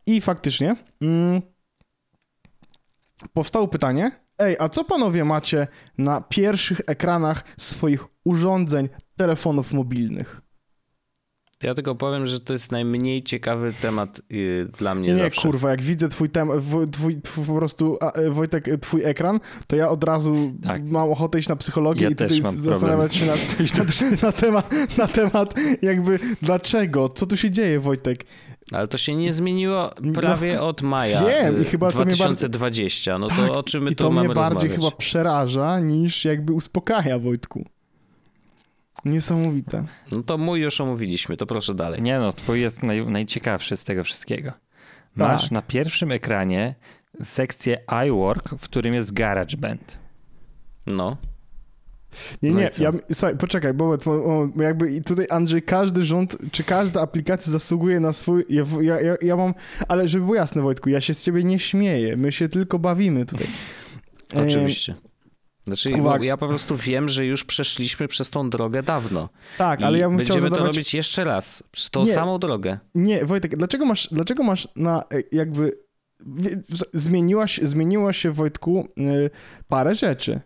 [0.06, 1.42] I faktycznie mm,
[3.32, 5.66] powstało pytanie, ej, a co panowie macie
[5.98, 10.43] na pierwszych ekranach swoich urządzeń, telefonów mobilnych?
[11.62, 15.42] Ja tylko powiem, że to jest najmniej ciekawy temat yy, dla mnie nie, zawsze.
[15.42, 16.58] Kurwa, jak widzę twój temat,
[16.90, 20.84] twój, twój, po prostu, a, e, Wojtek, e, twój ekran, to ja od razu tak.
[20.84, 23.32] mam ochotę iść na psychologię ja i tutaj zastanawiać się na,
[23.78, 28.24] na, na, temat, na temat jakby dlaczego, co tu się dzieje, Wojtek.
[28.72, 33.18] Ale to się nie zmieniło prawie no, od maja wiem, i chyba 2020.
[33.18, 37.18] No to tak, o czym my i to mnie bardziej chyba przeraża niż jakby uspokaja,
[37.18, 37.64] Wojtku.
[39.04, 39.84] Niesamowite.
[40.12, 42.02] No to mój już omówiliśmy, to proszę dalej.
[42.02, 44.52] Nie no, twój jest naj, najciekawszy z tego wszystkiego.
[45.16, 45.50] Masz tak.
[45.50, 46.74] na pierwszym ekranie
[47.22, 49.98] sekcję iWork, w którym jest GarageBand.
[50.86, 51.16] No.
[52.42, 56.36] Nie, No nie, ja, słuchaj, poczekaj, bo, bo, bo jakby i tutaj Andrzej, każdy rząd,
[56.52, 59.54] czy każda aplikacja zasługuje na swój, ja, ja, ja, ja mam,
[59.88, 63.26] ale żeby było jasne Wojtku, ja się z ciebie nie śmieję, my się tylko bawimy
[63.26, 63.46] tutaj.
[64.36, 64.94] E, Oczywiście.
[65.66, 66.24] Znaczy, Uwaga.
[66.24, 69.28] ja po prostu wiem, że już przeszliśmy przez tą drogę dawno.
[69.58, 70.76] Tak, ale ja bym chciał będziemy to zadawać...
[70.76, 71.62] robić jeszcze raz.
[71.70, 72.14] Przez tą Nie.
[72.14, 72.78] samą drogę.
[72.94, 75.78] Nie, Wojtek, dlaczego masz, dlaczego masz na e, jakby,
[76.92, 79.30] zmieniła się, zmieniło się Wojtku y,
[79.68, 80.40] parę rzeczy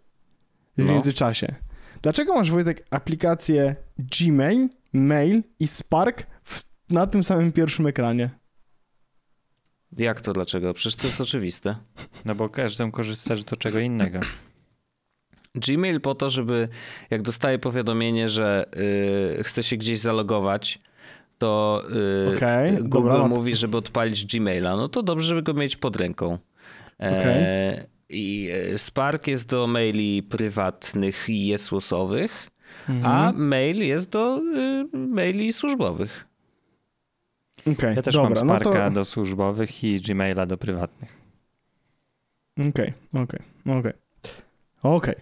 [0.78, 0.92] w No.
[0.92, 1.54] międzyczasie.
[2.02, 8.30] Dlaczego masz Wojtek aplikację Gmail, Mail i Spark w, na tym samym pierwszym ekranie?
[9.96, 10.74] Jak to dlaczego?
[10.74, 11.76] Przecież to jest oczywiste.
[12.24, 14.20] No bo każdy korzysta do czego innego.
[15.58, 16.68] Gmail po to, żeby
[17.10, 18.66] jak dostaje powiadomienie, że
[19.38, 20.78] y, chce się gdzieś zalogować,
[21.38, 21.82] to
[22.30, 24.76] y, Okej, Google dobra, mówi, żeby odpalić Gmaila.
[24.76, 26.38] No to dobrze, żeby go mieć pod ręką.
[27.00, 27.98] E, Okej.
[28.08, 32.48] I e, Spark jest do maili prywatnych i jesłosowych,
[32.88, 33.06] Mhm.
[33.06, 34.38] a mail jest do
[34.94, 36.26] y, maili służbowych.
[37.72, 38.90] Okej, Ja też dobra, mam Sparka no to...
[38.90, 41.18] do służbowych i Gmaila do prywatnych.
[42.68, 43.40] Okej, okej,
[43.78, 43.92] okej.
[44.82, 45.14] Okej.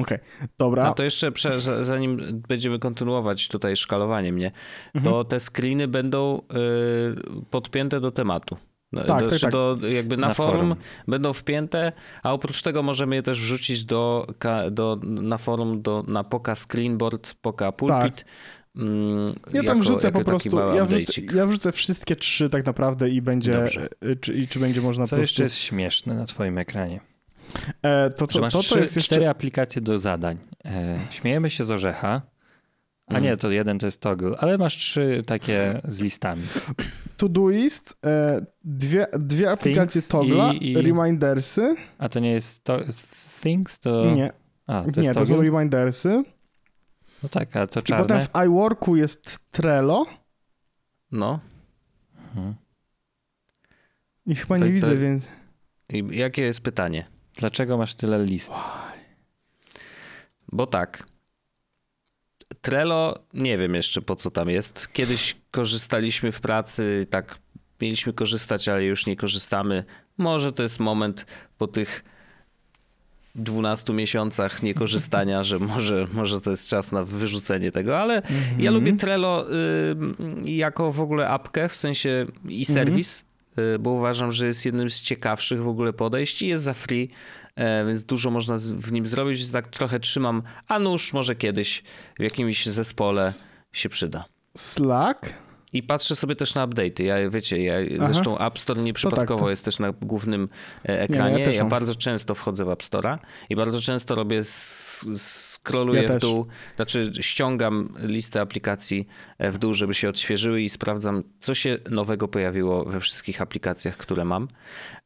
[0.00, 0.18] Okej,
[0.58, 0.82] dobra.
[0.84, 4.52] A to jeszcze, prze, za- zanim będziemy kontynuować tutaj szkalowanie mnie,
[4.94, 5.14] Mhm.
[5.14, 8.56] to te screeny będą y, podpięte do tematu.
[8.92, 9.52] No, Tak, do, tak, czy tak.
[9.52, 10.76] Do, jakby na, Na forum, forum.
[11.08, 14.26] będą wpięte, a oprócz tego możemy je też wrzucić do,
[14.70, 18.24] do, na forum do, na poka screenboard, poka pulpit.
[18.76, 19.54] Mm, Tak.
[19.54, 23.22] Ja tam jako- wrzucę po prostu, ja wrzucę, ja wrzucę wszystkie trzy tak naprawdę i
[23.22, 23.88] będzie, Dobrze.
[24.04, 25.42] y, czy, i czy będzie można Co po jeszcze prostu...
[25.42, 27.00] jest śmieszne na twoim ekranie?
[27.82, 29.14] E, to, co, masz to, trzy, jest jeszcze...
[29.14, 30.38] cztery aplikacje do zadań.
[30.64, 32.22] E, śmiejemy się z orzecha.
[33.06, 33.22] A Mm.
[33.22, 36.42] nie, to jeden to jest toggle, ale masz trzy takie z listami.
[37.16, 41.74] Todoist, e, dwie, dwie aplikacje Things Toggla, i- i- Remindersy.
[41.98, 42.78] A to nie jest to,
[43.42, 44.04] Things, to...
[44.14, 44.32] Nie,
[44.66, 45.42] A, to nie, jest to są?
[45.42, 46.24] Remindersy.
[47.22, 48.26] No tak, a to I potem czarne?
[48.26, 50.06] w iWorku jest Trello
[51.12, 51.40] No.
[52.28, 52.54] Mhm.
[54.26, 55.28] i chyba To- nie to- widzę, więc...
[55.88, 57.06] I jakie jest pytanie?
[57.40, 58.52] Dlaczego masz tyle list?
[60.52, 61.06] Bo tak.
[62.60, 64.92] Trello, nie wiem jeszcze po co tam jest.
[64.92, 67.38] Kiedyś korzystaliśmy w pracy, tak
[67.80, 69.84] mieliśmy korzystać, ale już nie korzystamy.
[70.18, 71.26] Może to jest moment
[71.58, 72.04] po tych
[73.34, 78.60] 12 miesiącach niekorzystania, że może, może to jest czas na wyrzucenie tego, ale Mhm.
[78.60, 79.96] ja lubię Trello y,
[80.44, 83.24] jako w ogóle apkę, w sensie i serwis, y,
[83.80, 87.08] bo uważam, że jest jednym z ciekawszych w ogóle podejść i jest za free,
[87.54, 89.52] e, więc dużo można w nim zrobić.
[89.52, 91.82] Tak trochę trzymam, a nuż może kiedyś
[92.18, 93.32] w jakimś zespole
[93.72, 94.24] się przyda.
[94.56, 95.34] Slack?
[95.72, 97.02] I patrzę sobie też na update'y.
[97.02, 100.48] Ja wiecie, ja zresztą App Store nieprzypadkowo tak, to- jest też na głównym
[100.84, 101.44] ja ekranie.
[101.44, 101.70] też ja mam.
[101.70, 103.18] bardzo często wchodzę w App Store'a
[103.50, 109.74] i bardzo często robię scrolluję Ja w dół, znaczy ściągam listę aplikacji e, w dół,
[109.74, 114.48] żeby się odświeżyły i sprawdzam, co się nowego pojawiło we wszystkich aplikacjach, które mam.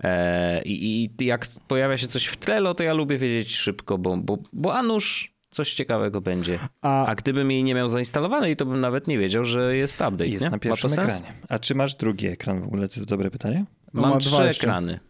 [0.01, 4.17] E, I, i jak pojawia się coś w Trello, to ja lubię wiedzieć szybko, bo,
[4.17, 6.59] bo, bo a nuż coś ciekawego będzie.
[6.83, 10.27] A, A gdybym jej nie miał zainstalowanej, to bym nawet nie wiedział, że jest update.
[10.29, 10.51] Jest nie?
[10.51, 11.33] na pierwszym ekranie.
[11.49, 12.89] A czy masz drugi ekran w ogóle?
[12.89, 13.65] To jest dobre pytanie.
[13.95, 14.63] No Mam ma trzy jeszcze.
[14.67, 15.01] ekrany.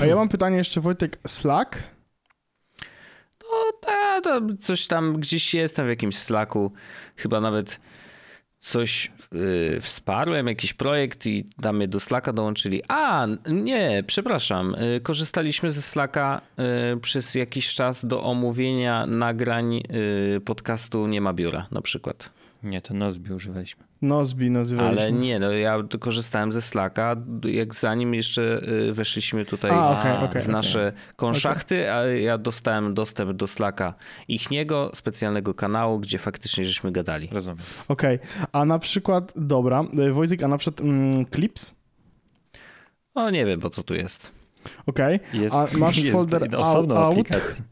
[0.00, 1.82] a ja mam pytanie jeszcze, Wojtek, Slack?
[3.86, 6.72] A, to coś tam gdzieś jestem w jakimś Slacku,
[7.16, 7.80] chyba nawet
[8.64, 12.82] coś yy, wsparłem, jakiś projekt i tam mnie do Slacka dołączyli.
[12.88, 19.82] A, nie, przepraszam, yy, korzystaliśmy ze Slacka yy, przez jakiś czas do omówienia nagrań
[20.44, 22.30] podcastu Nie ma biura na przykład.
[22.62, 23.84] Nie, to Nozbi używaliśmy.
[24.04, 25.02] Nozbi nazywaliśmy.
[25.02, 30.28] Ale nie, no ja korzystałem ze Slacka, jak zanim jeszcze y, weszliśmy tutaj A, okej,
[30.28, 33.94] okej, w nasze konszachty, a ja dostałem dostęp do Slacka
[34.28, 37.28] ichniego, specjalnego kanału, gdzie faktycznie żeśmy gadali.
[37.32, 37.58] Rozumiem.
[37.88, 38.18] Okej,
[38.52, 41.74] a na przykład, dobra, y, Wojtek, a na przykład mm, Clips?
[43.14, 44.32] O, nie wiem po co tu jest.
[44.86, 47.64] Okej, Jest, A masz jest folder osobną out- aplikację.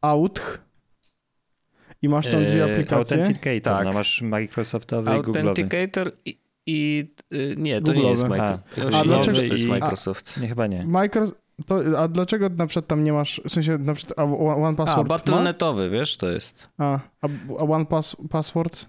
[0.00, 0.58] Autch
[2.02, 3.18] i masz tam dwie Eee, aplikacje.
[3.18, 3.84] Authenticator, Tak.
[3.84, 5.48] no masz Microsoftowy i Google'owy.
[5.48, 8.28] Authenticator i, i y, nie, to nie jest Google'owy.
[8.28, 8.94] Microsoft.
[8.94, 10.40] A, a dlaczego- to jest i- Microsoft.
[10.40, 10.84] Nie, chyba nie.
[10.86, 11.24] Micro...
[11.66, 14.72] To, a dlaczego na przykład tam nie masz, w sensie na przykład a One A,
[14.74, 15.14] Password ma?
[15.14, 16.68] battle.netowy, wiesz, to jest.
[16.78, 18.86] A, a, a One pass, Password?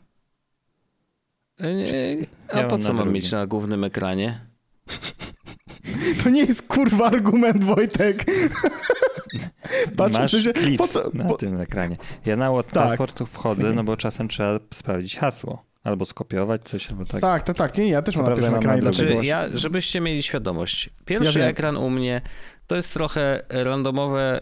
[1.61, 2.17] Y, nie,
[2.53, 4.39] A Ja po co mam mieć na głównym ekranie?
[6.23, 8.23] To nie jest kurwa argument, Wojtek.
[9.97, 11.97] Patrz, Masz po clips co, na po, tym ekranie.
[12.25, 12.73] Ja na Tak.
[12.73, 15.65] Passport wchodzę, no bo czasem trzeba sprawdzić hasło.
[15.83, 17.21] Albo skopiować coś, albo tak.
[17.21, 19.29] tak, tak, tak, nie, nie, ja też Co mam na pierwszym ekranie, dlaczego Czy właśnie?
[19.29, 20.89] ja, żebyście mieli świadomość.
[21.05, 22.21] Pierwszy Ja ekran u mnie
[22.67, 24.39] to jest trochę randomowe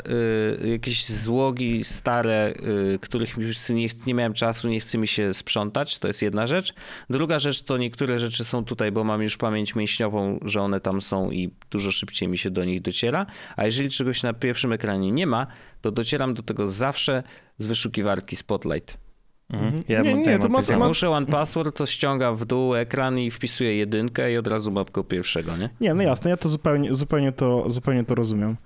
[0.63, 2.53] y, jakieś złogi stare,
[2.93, 6.47] y, których już nie, nie miałem czasu, nie chce mi się sprzątać, to jest jedna
[6.47, 6.73] rzecz.
[7.09, 11.01] Druga rzecz to niektóre rzeczy są tutaj, bo mam już pamięć mięśniową, że one tam
[11.01, 15.11] są i dużo szybciej mi się do nich dociera, a jeżeli czegoś na pierwszym ekranie
[15.11, 15.47] nie ma,
[15.81, 17.23] to docieram do tego zawsze
[17.57, 19.10] z wyszukiwarki Spotlight.
[19.53, 19.81] Mhm.
[19.87, 23.19] Ja Nie, mam- nie, to ma- ma- muszę One Password, to ściąga w dół ekran
[23.19, 25.69] i wpisuję jedynkę i od razu mam go pierwszego, nie?
[25.81, 28.57] Nie, no jasne, ja to zupełnie, zupełnie, to, zupełnie to rozumiem.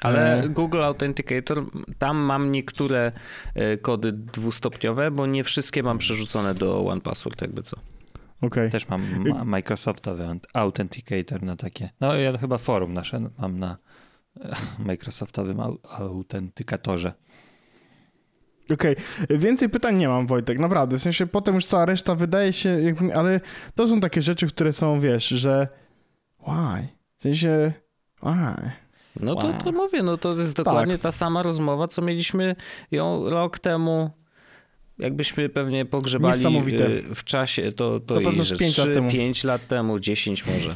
[0.00, 1.64] Ale E, Google Authenticator,
[1.98, 3.12] tam mam niektóre
[3.54, 7.76] e, kody dwustopniowe, bo nie wszystkie mam przerzucone do One Password, jakby co.
[8.42, 8.70] Okej.
[8.70, 11.90] Też mam ma- Microsoftowy Authenticator na takie.
[12.00, 13.76] No ja chyba forum nasze mam na
[14.40, 17.12] e, Microsoftowym au- autentykatorze.
[18.74, 18.96] Okej,
[19.30, 20.98] więcej pytań nie mam, Wojtek, naprawdę.
[20.98, 23.40] W sensie potem już cała reszta wydaje się, jakby, ale
[23.74, 25.68] to są takie rzeczy, które są, wiesz, że
[26.46, 26.88] why?
[27.16, 27.72] W sensie
[28.22, 28.70] why?
[29.20, 29.62] No to, Wow.
[29.64, 32.56] to mówię, no to jest dokładnie ta sama rozmowa, co mieliśmy
[32.90, 34.10] ją rok temu.
[34.98, 39.10] Jakbyśmy pewnie pogrzebali e, w czasie, to, to pewno i, że pięć lat 3, temu.
[39.10, 40.74] 5 lat temu, 10 może.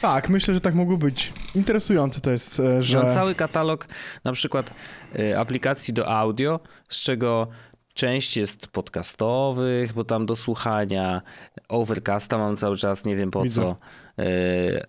[0.00, 1.32] Tak, myślę, że tak mogło być.
[1.54, 2.98] Interesujące to jest, e, Że...
[2.98, 3.88] Mam cały katalog
[4.24, 4.74] na przykład
[5.18, 7.48] y, aplikacji do audio, z czego
[7.94, 11.22] część jest podcastowych, bo tam do słuchania,
[11.68, 13.60] Overcasta mam cały czas, nie wiem po Widzę.
[13.60, 13.76] co.
[14.22, 14.24] Y,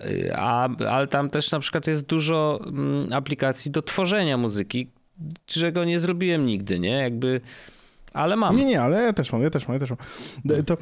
[0.05, 4.89] y, A, ale tam też na przykład jest dużo mm, aplikacji do tworzenia muzyki,
[5.45, 6.91] czego nie zrobiłem nigdy, nie?
[6.91, 7.41] Jakby,
[8.13, 8.55] ale mam.
[8.55, 9.99] Nie, nie, ale ja też mam, ja też mam, ja też mam.
[10.65, 10.77] To,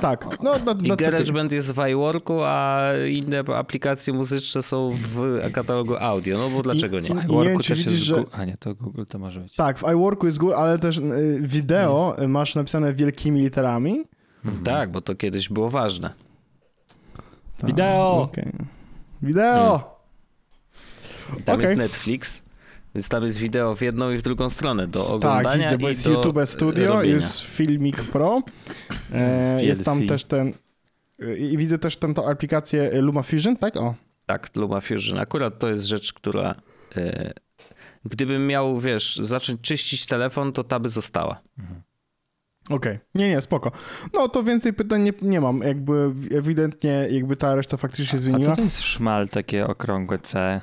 [0.00, 5.40] tak, no, na, I na GarageBand jest w iWorku, a inne aplikacje muzyczne są w
[5.52, 7.08] katalogu audio, no bo dlaczego nie?
[7.08, 9.18] I- nie iWorku wiem, czy też widzisz, jest że- Gu- A nie, to Google to
[9.18, 9.54] może być.
[9.56, 14.02] Tak, w iWorku jest Google, ale też y, wideo masz napisane wielkimi literami.
[14.64, 16.10] Tak, bo to kiedyś było ważne.
[17.58, 18.22] Tak, Wideo!
[18.22, 18.52] okej.
[19.22, 19.92] Wideo!
[21.44, 21.62] Tam Okej.
[21.62, 22.42] jest Netflix,
[22.94, 25.88] więc tam jest wideo w jedną i w drugą stronę do Tak, oglądania widzę, bo
[25.88, 27.14] jest YouTube Studio, robienia.
[27.14, 28.42] jest Filmic Pro,
[29.12, 30.52] e, jest tam też ten,
[31.22, 33.76] y, i widzę też tam tą aplikację LumaFusion, tak?
[33.76, 33.94] O,
[34.26, 35.18] Tak, LumaFusion.
[35.18, 36.54] Akurat to jest rzecz, która
[36.96, 37.32] e,
[38.04, 41.40] gdybym miał, wiesz, zacząć czyścić telefon, to ta by została.
[42.70, 42.98] okej.
[43.14, 43.72] Nie, nie, spoko.
[44.14, 48.20] No to więcej pytań nie, nie mam, jakby ewidentnie jakby ta reszta faktycznie się A
[48.20, 48.50] zmieniła.
[48.50, 50.60] co to jest szmal takie okrągłe C?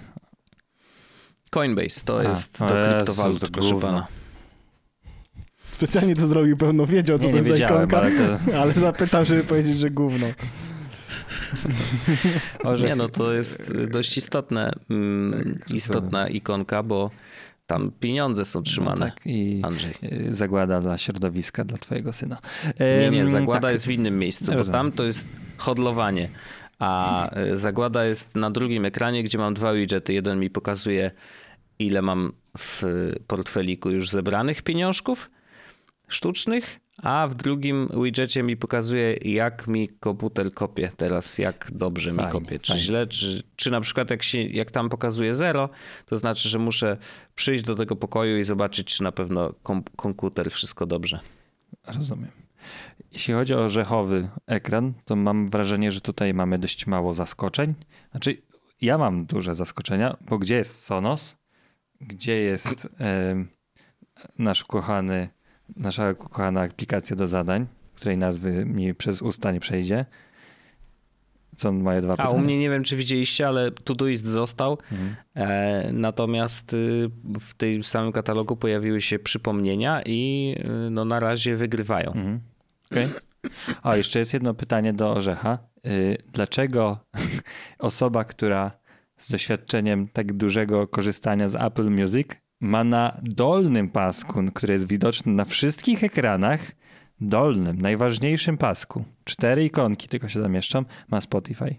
[1.49, 4.07] Coinbase to A, jest do Jezus, kryptowalut, to proszę pana.
[5.71, 8.23] Specjalnie to zrobił, pewno wiedział, co Nie, to nie jest ikonka, ale to...
[8.61, 10.27] ale zapytał, żeby powiedzieć, że gówno.
[12.63, 12.89] Orzech.
[12.89, 17.11] Nie, no to jest y, dość istotne, mm, Tak, istotna ikonka, bo
[17.67, 18.99] tam pieniądze są trzymane.
[18.99, 19.93] No tak, i Andrzej.
[20.03, 22.37] y, zagłada dla środowiska, dla twojego syna.
[23.01, 23.71] Nie, nie, zagłada tak.
[23.71, 26.29] jest w innym miejscu, bo tam to jest hodlowanie,
[26.79, 30.13] a y, zagłada jest na drugim ekranie, gdzie mam dwa widgety.
[30.13, 31.11] Jeden mi pokazuje,
[31.79, 32.83] ile mam w
[33.27, 35.31] portfeliku już zebranych pieniążków
[36.07, 42.17] sztucznych, a w drugim widgetie mi pokazuje, jak mi komputer kopie teraz, jak dobrze mi
[42.17, 42.83] Fajnie, kopie, czy fajnie.
[42.83, 45.69] źle, czy, czy na przykład jak, się, jak tam pokazuje zero,
[46.05, 46.97] to znaczy, że muszę
[47.35, 51.19] przyjść do tego pokoju i zobaczyć, czy na pewno kom- komputer wszystko dobrze.
[51.87, 52.31] Rozumiem.
[53.11, 57.73] Jeśli chodzi o orzechowy ekran, to mam wrażenie, że tutaj mamy dość mało zaskoczeń.
[58.11, 58.41] Znaczy,
[58.81, 61.35] ja mam duże zaskoczenia, bo gdzie jest Sonos?
[62.01, 63.47] Gdzie jest em,
[64.37, 65.29] nasz kochany,
[65.75, 70.05] nasza kochana aplikacja do zadań, której nazwy mi przez usta nie przejdzie?
[71.55, 72.35] Co moje dwa A pytania?
[72.35, 74.77] u mnie nie wiem, czy widzieliście, ale Todoist został.
[74.91, 75.15] Mhm.
[75.35, 77.09] E, natomiast y,
[77.39, 80.55] w tym samym katalogu pojawiły się przypomnienia i
[80.87, 82.07] y, no, na razie wygrywają.
[82.07, 82.39] Mhm.
[82.91, 83.07] Okej.
[83.83, 85.57] O, jeszcze jest jedno pytanie do Orzecha.
[85.85, 86.99] Y, Dlaczego
[87.79, 88.71] osoba, która
[89.19, 92.27] z doświadczeniem tak dużego korzystania z Apple Music
[92.61, 96.71] ma na dolnym pasku, który jest widoczny na wszystkich ekranach,
[97.21, 101.75] dolnym, najważniejszym pasku, cztery ikonki tylko się zamieszczą, ma Spotify.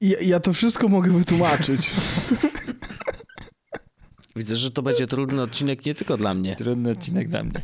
[0.00, 1.90] Ja, ja to wszystko mogę wytłumaczyć.
[4.36, 6.56] Widzę, że to będzie trudny odcinek nie tylko dla mnie.
[6.56, 7.62] Trudny odcinek dla mnie.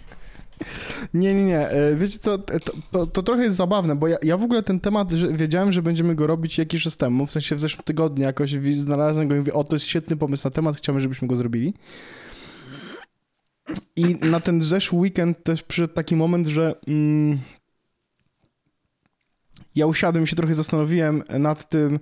[1.15, 1.69] Nie, nie, nie.
[1.69, 4.81] E, Wiecie co, to, to, to trochę jest zabawne, bo ja, ja w ogóle ten
[4.81, 8.25] temat, że wiedziałem, że będziemy go robić jakiś czas temu, w sensie w zeszłym tygodniu
[8.25, 11.37] jakoś znalazłem go i mówię, o, to jest świetny pomysł na temat, chciałbym, żebyśmy go
[11.37, 11.75] zrobili.
[13.97, 17.39] I na ten zeszły weekend też przyszedł taki moment, że mm,
[19.75, 21.99] ja usiadłem i się trochę zastanowiłem nad tym,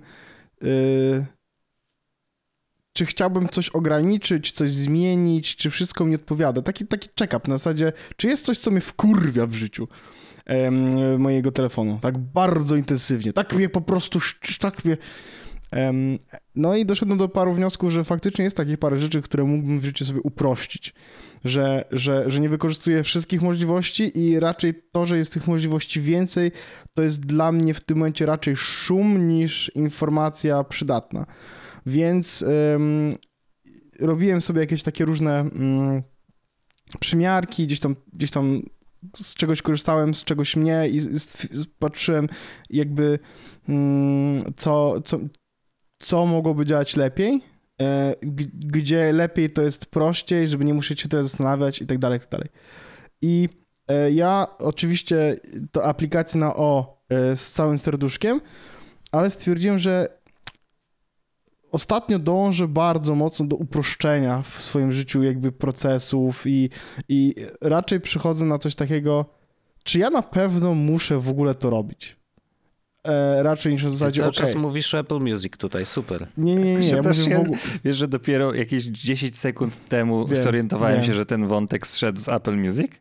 [0.63, 1.25] y,
[2.93, 6.61] czy chciałbym coś ograniczyć, coś zmienić, czy wszystko mi odpowiada.
[6.61, 9.87] Taki, taki check-up na zasadzie, czy jest coś, co mnie wkurwia w życiu.
[10.45, 11.99] em, mojego telefonu.
[12.01, 13.33] Tak bardzo intensywnie.
[13.33, 14.19] Tak mnie po prostu,
[14.59, 14.97] tak mnie...
[15.71, 16.19] em,
[16.55, 19.85] no i doszedłem do paru wniosków, że faktycznie jest takich parę rzeczy, które mógłbym w
[19.85, 20.93] życiu sobie uprościć.
[21.43, 26.51] Że, że, że nie wykorzystuję wszystkich możliwości i raczej to, że jest tych możliwości więcej,
[26.93, 31.25] to jest dla mnie w tym momencie raczej szum niż informacja przydatna.
[31.85, 33.15] Więc em,
[33.99, 36.03] robiłem sobie jakieś takie różne mm,
[36.99, 38.61] przymiarki, gdzieś tam, gdzieś tam
[39.15, 41.01] z czegoś korzystałem, z czegoś nie i
[41.79, 42.27] patrzyłem
[42.69, 43.19] jakby
[43.69, 45.19] mm, co, co,
[45.99, 47.41] co mogłoby działać lepiej,
[47.81, 48.15] e,
[48.53, 52.21] gdzie lepiej to jest prościej, żeby nie musieć się tyle zastanawiać i tak dalej, i
[52.21, 52.49] tak dalej.
[53.21, 53.49] I
[53.87, 55.39] e, ja oczywiście
[55.71, 58.41] to aplikację na O e, z całym serduszkiem,
[59.11, 60.22] ale stwierdziłem, że
[61.73, 66.69] ostatnio dążę bardzo mocno do uproszczenia w swoim życiu jakby procesów i,
[67.09, 69.25] i raczej przychodzę na coś takiego,
[69.83, 72.15] czy ja na pewno muszę w ogóle to robić?
[73.07, 76.27] E, raczej niż Ty zasadzie, cały okej, czas mówisz Apple Music tutaj, super.
[76.37, 79.87] nie, nie, nie, nie, ja mówię się- w ogóle, Wiesz, że dopiero jakieś 10 sekund
[79.87, 81.05] temu Wiem, zorientowałem wiem.
[81.05, 82.91] się, że ten wątek zszedł z Apple Music?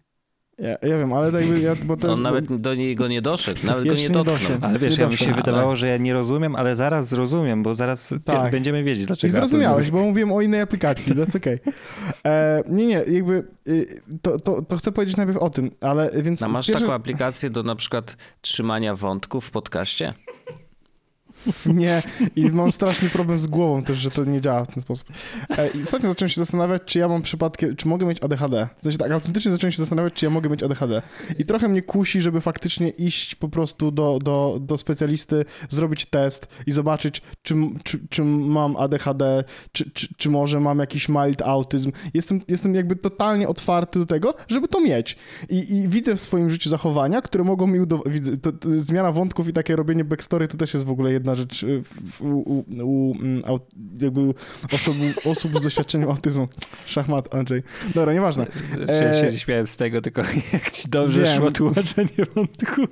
[0.59, 3.23] Ja, ja wiem, ale tak jakby, ja, bo to On jest, nawet do niego nie
[3.23, 4.37] doszedł, nawet go Jeszcze nie nie dotknął.
[4.39, 4.67] doszedł.
[4.67, 7.63] Ale wiesz, Nie ja mi się Ale- wydawało, że ja nie rozumiem, ale zaraz zrozumiem,
[7.63, 8.53] bo zaraz Tak.
[8.53, 11.59] będziemy wiedzieć, I dlaczego Apple zrozumiałeś, bo mówiłem o innej aplikacji, that's okay.
[12.27, 16.43] E, nie, nie, jakby y, to, to, to chcę powiedzieć najpierw o tym, ale więc...
[16.43, 20.15] A masz pierwsze- taką aplikację do na przykład trzymania wątków w podcaście?
[21.66, 22.03] Nie,
[22.36, 25.09] i mam straszny problem z głową też, że to nie działa w ten sposób.
[25.59, 28.68] E, I ostatnio zacząłem się zastanawiać, czy ja mam przypadkiem, czy mogę mieć ADHD.
[28.80, 31.03] W sensie tak, autentycznie zacząłem się zastanawiać, czy ja mogę mieć ADHD.
[31.38, 36.49] I trochę mnie kusi, żeby faktycznie iść po prostu do, do, do specjalisty, zrobić test
[36.66, 41.93] i zobaczyć, czy, czy, czy mam ADHD, czy, czy, czy może mam jakiś mild autyzm.
[42.14, 45.16] Jestem, jestem jakby totalnie otwarty do tego, żeby to mieć.
[45.49, 48.24] I, i widzę w swoim życiu zachowania, które mogą mi udowodnić.
[48.62, 51.83] Zmiana wątków i takie robienie backstory to też jest w ogóle jedna rzecz y,
[52.20, 53.43] u, u, u mm,
[54.01, 54.20] jakby
[54.72, 56.49] osób, osób z doświadczeniem autyzmu.
[56.87, 57.62] Szachmat, Andrzej.
[57.95, 58.47] Dobra, nieważne.
[58.72, 60.22] Się, się E, śmiałem z tego, tylko
[60.53, 61.37] jak ci dobrze Wiem.
[61.37, 62.83] szło tłumaczenie wątku.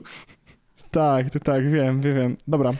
[0.90, 2.36] Tak, tak, tak, wiem, wiem, wiem.
[2.48, 2.72] Dobra.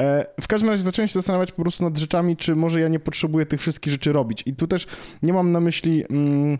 [0.00, 3.00] E, w każdym razie zacząłem się zastanawiać po prostu nad rzeczami, czy może ja nie
[3.00, 4.42] potrzebuję tych wszystkich rzeczy robić.
[4.46, 4.86] I tu też
[5.22, 6.58] nie mam na myśli, mm,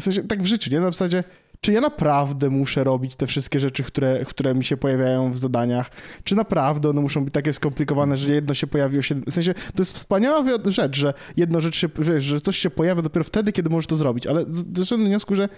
[0.00, 0.80] w sensie tak w życiu, nie?
[0.80, 1.24] Na zasadzie,
[1.60, 5.90] czy ja naprawdę muszę robić te wszystkie rzeczy, które, które mi się pojawiają w zadaniach?
[6.24, 9.24] Czy naprawdę one muszą być takie skomplikowane, że jedno się pojawi o siedem...
[9.26, 13.02] W sensie, to jest wspaniała rzecz, że jedno rzecz się, wiesz, że coś się pojawia
[13.02, 15.48] dopiero wtedy, kiedy możesz to zrobić, ale doszedłem do wniosku, że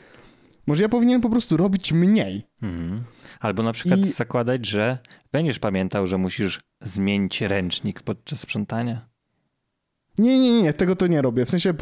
[0.67, 2.47] może ja powinienem po prostu robić mniej.
[2.63, 3.05] Mhm.
[3.41, 4.99] Albo na przykład I- zakładać, że
[5.33, 9.08] będziesz pamiętał, że musisz zmienić ręcznik podczas sprzątania.
[10.19, 11.45] Nie, nie, nie, tego to nie robię.
[11.45, 11.75] W sensie,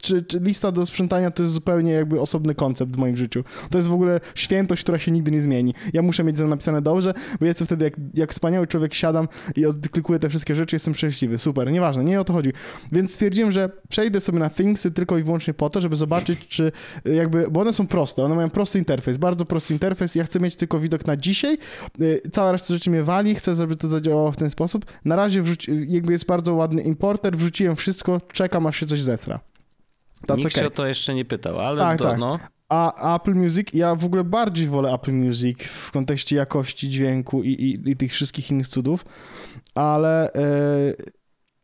[0.00, 3.44] czy, czy lista do sprzątania to jest zupełnie jakby osobny koncept w moim życiu.
[3.70, 5.74] To jest w ogóle świętość, która się nigdy nie zmieni.
[5.92, 10.18] Ja muszę mieć napisane dobrze, bo jestem wtedy, jak, jak wspaniały człowiek, siadam i odklikuję
[10.18, 11.38] te wszystkie rzeczy, jestem szczęśliwy.
[11.38, 12.52] Super, nieważne, nie o to chodzi.
[12.92, 16.72] Więc stwierdziłem, że przejdę sobie na Thingsy tylko i wyłącznie po to, żeby zobaczyć, czy
[17.06, 20.14] y, jakby, bo one są proste, one mają prosty interfejs, bardzo prosty interfejs.
[20.14, 21.58] Ja chcę mieć tylko widok na dzisiaj.
[22.00, 24.84] Y, Cała reszta rzeczy mnie wali, chcę, żeby to zadziałało w ten sposób.
[25.04, 29.40] Na razie wrzuci, jakby jest bardzo ładny importer, wrzuciłem wszystko, czekam aż się coś zesra.
[30.26, 30.62] That's Nikt okay.
[30.62, 32.18] się o to jeszcze nie pytał, ale Tak, to, tak.
[32.18, 32.38] no.
[32.68, 37.48] A Apple Music, ja w ogóle bardziej wolę Apple Music w kontekście jakości dźwięku i,
[37.48, 39.04] i, i tych wszystkich innych cudów,
[39.74, 40.40] ale, e,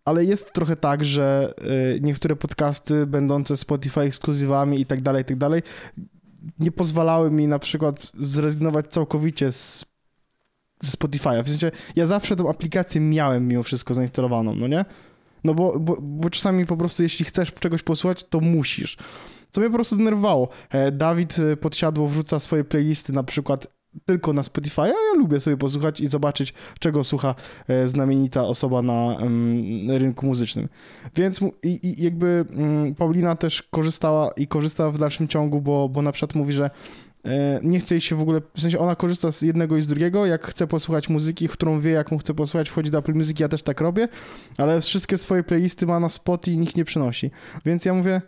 [0.04, 1.54] ale jest trochę tak, że
[1.96, 5.62] e, niektóre podcasty będące Spotify ekskluzywami i tak dalej, i tak dalej,
[6.58, 9.90] nie pozwalały mi na przykład zrezygnować całkowicie z
[10.82, 11.42] ze Spotify'a.
[11.42, 14.84] W sensie, ja zawsze tą aplikację miałem mimo wszystko zainstalowaną, no nie?
[15.44, 18.96] No bo, bo, bo czasami po prostu jeśli chcesz czegoś posłuchać, to musisz.
[19.50, 20.48] Co mnie po prostu denerwowało.
[20.70, 23.66] E, Dawid e, podsiadło wrzuca swoje playlisty na przykład
[24.06, 27.34] tylko na Spotify, a ja lubię sobie posłuchać i zobaczyć, czego słucha
[27.68, 30.68] e, znamienita osoba na em, rynku muzycznym.
[31.16, 36.02] Więc i, i jakby mm, Paulina też korzystała i korzysta w dalszym ciągu, bo, bo
[36.02, 36.70] na przykład mówi, że
[37.62, 40.26] nie chce jej się w ogóle, w sensie ona korzysta z jednego i z drugiego,
[40.26, 43.62] jak chce posłuchać muzyki, którą wie, jaką chce posłuchać, wchodzi do Apple Music, ja też
[43.62, 44.08] tak robię,
[44.58, 47.30] ale wszystkie swoje playlisty ma na spot i nikt nie przynosi.
[47.64, 48.22] Więc ja mówię,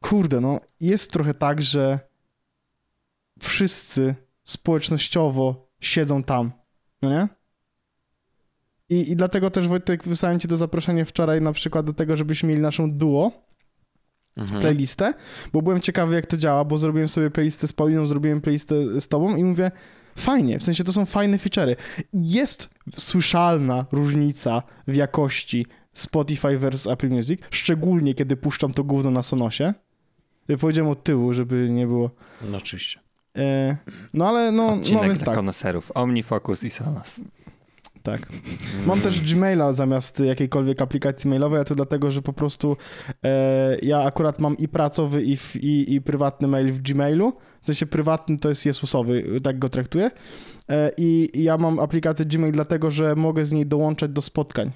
[0.00, 1.98] kurde, no jest trochę tak, że
[3.40, 4.14] wszyscy
[4.44, 6.52] społecznościowo siedzą tam,
[7.02, 7.28] no nie?
[8.90, 12.48] I, I dlatego też Wojtek wysłałem ci to zaproszenie wczoraj na przykład do tego, żebyśmy
[12.48, 13.47] mieli naszą duo
[14.38, 14.60] Mhm.
[14.60, 15.14] playlistę,
[15.52, 19.08] bo byłem ciekawy jak to działa, bo zrobiłem sobie playlistę z Pauliną, zrobiłem playlistę z
[19.08, 19.70] tobą i mówię,
[20.16, 21.76] fajnie, w sensie to są fajne feature'y.
[22.12, 29.22] Jest słyszalna różnica w jakości Spotify versus Apple Music, szczególnie kiedy puszczam to gówno na
[29.22, 29.74] Sonosie.
[30.48, 32.10] Ja powiedziałem od tyłu, żeby nie było.
[32.50, 33.00] No oczywiście.
[33.36, 33.76] E,
[34.14, 35.34] no ale no, no Odcinek więc dla tak.
[35.34, 35.92] koneserów.
[35.94, 37.20] Omnifocus i Sonos.
[38.10, 38.28] Tak.
[38.86, 42.76] Mam też Gmaila zamiast jakiejkolwiek aplikacji mailowej, a to dlatego, że po prostu
[43.24, 47.32] e, ja akurat mam i pracowy, i, w, i, i prywatny mail w Gmailu.
[47.62, 50.10] W sensie prywatny to jest Jezusowy, tak go traktuję.
[50.68, 54.72] E, I i ja mam aplikację Gmail dlatego, że mogę z niej dołączać do spotkań.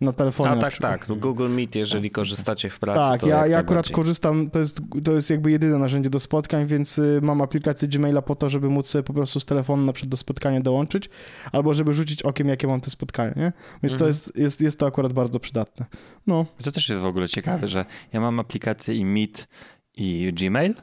[0.00, 0.50] Na telefonie.
[0.50, 1.06] A tak, tak.
[1.18, 3.10] Google Meet, jeżeli korzystacie w pracy.
[3.10, 6.20] Tak, to ja, jak ja akurat korzystam, to jest, to jest jakby jedyne narzędzie do
[6.20, 9.82] spotkań, więc y, mam aplikację Gmaila po to, żeby móc sobie po prostu z telefonu
[9.84, 11.10] na przykład do spotkania dołączyć,
[11.52, 13.52] albo żeby rzucić okiem, jakie mam te spotkania, nie?
[13.82, 14.08] Więc to Mhm.
[14.08, 15.86] jest, jest, jest to akurat bardzo przydatne.
[16.26, 19.48] No, To też jest w ogóle ciekawe, że ja mam aplikację i Meet
[19.96, 20.74] i Gmail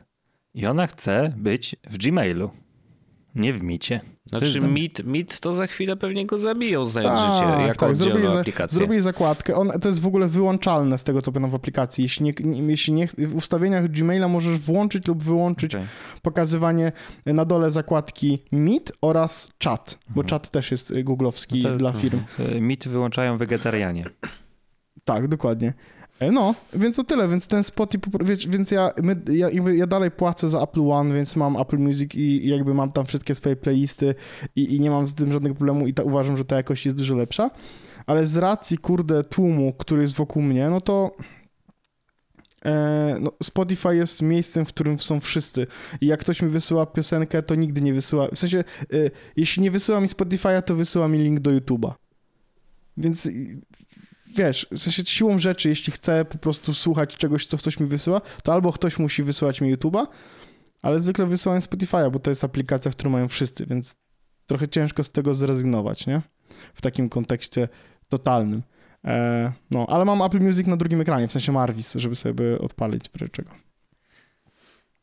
[0.53, 2.49] i ona chce być w Gmailu,
[3.37, 3.99] nie w Micie.
[4.25, 7.95] Znaczy jest- Meet, Meet to za chwilę pewnie go zabiją, znając życie, Tak, jako tak,
[7.95, 8.77] zrobili, za, aplikację.
[8.77, 9.55] zrobili zakładkę.
[9.55, 12.01] On, to jest w ogóle wyłączalne z tego, co pamiętam w aplikacji.
[12.03, 15.87] Jeśli, nie, nie, jeśli nie, w ustawieniach Gmaila możesz włączyć lub wyłączyć Okej.
[16.21, 16.91] pokazywanie
[17.25, 20.27] na dole zakładki Meet oraz Chat, bo Mhm.
[20.29, 22.19] Chat też jest y, googlowski No to- dla firm.
[22.55, 24.05] Y, Meet wyłączają wegetarianie.
[25.05, 25.73] Tak, dokładnie.
[26.19, 30.11] E, No, więc to tyle, więc ten Spotify, wiesz, więc ja, my, ja, ja dalej
[30.11, 34.15] płacę za Apple One, więc mam Apple Music i, jakby mam tam wszystkie swoje playlisty
[34.55, 36.97] i, i nie mam z tym żadnego problemu i ta, uważam, że ta jakość jest
[36.97, 37.51] dużo lepsza,
[38.05, 41.11] ale z racji, kurde, tłumu, który jest wokół mnie, no to
[42.65, 45.67] e, no, Spotify jest miejscem, w którym są wszyscy.
[46.01, 48.63] I jak ktoś mi wysyła piosenkę, to nigdy nie wysyła, w sensie, e,
[49.35, 51.93] jeśli nie wysyła mi Spotify'a, to wysyła mi link do YouTube'a.
[52.97, 53.29] Więc
[54.35, 58.21] wiesz, w sensie siłą rzeczy, jeśli chcę po prostu słuchać czegoś, co ktoś mi wysyła,
[58.43, 60.07] to albo ktoś musi wysyłać mi YouTube'a,
[60.81, 63.95] ale zwykle wysyłam Spotify'a, bo to jest aplikacja, w którą mają wszyscy, więc
[64.45, 66.21] trochę ciężko z tego zrezygnować, nie?
[66.73, 67.69] W takim kontekście
[68.09, 68.63] totalnym.
[69.05, 73.09] E, no, ale mam Apple Music na drugim ekranie, w sensie Marvis, żeby sobie odpalić
[73.31, 73.49] czego.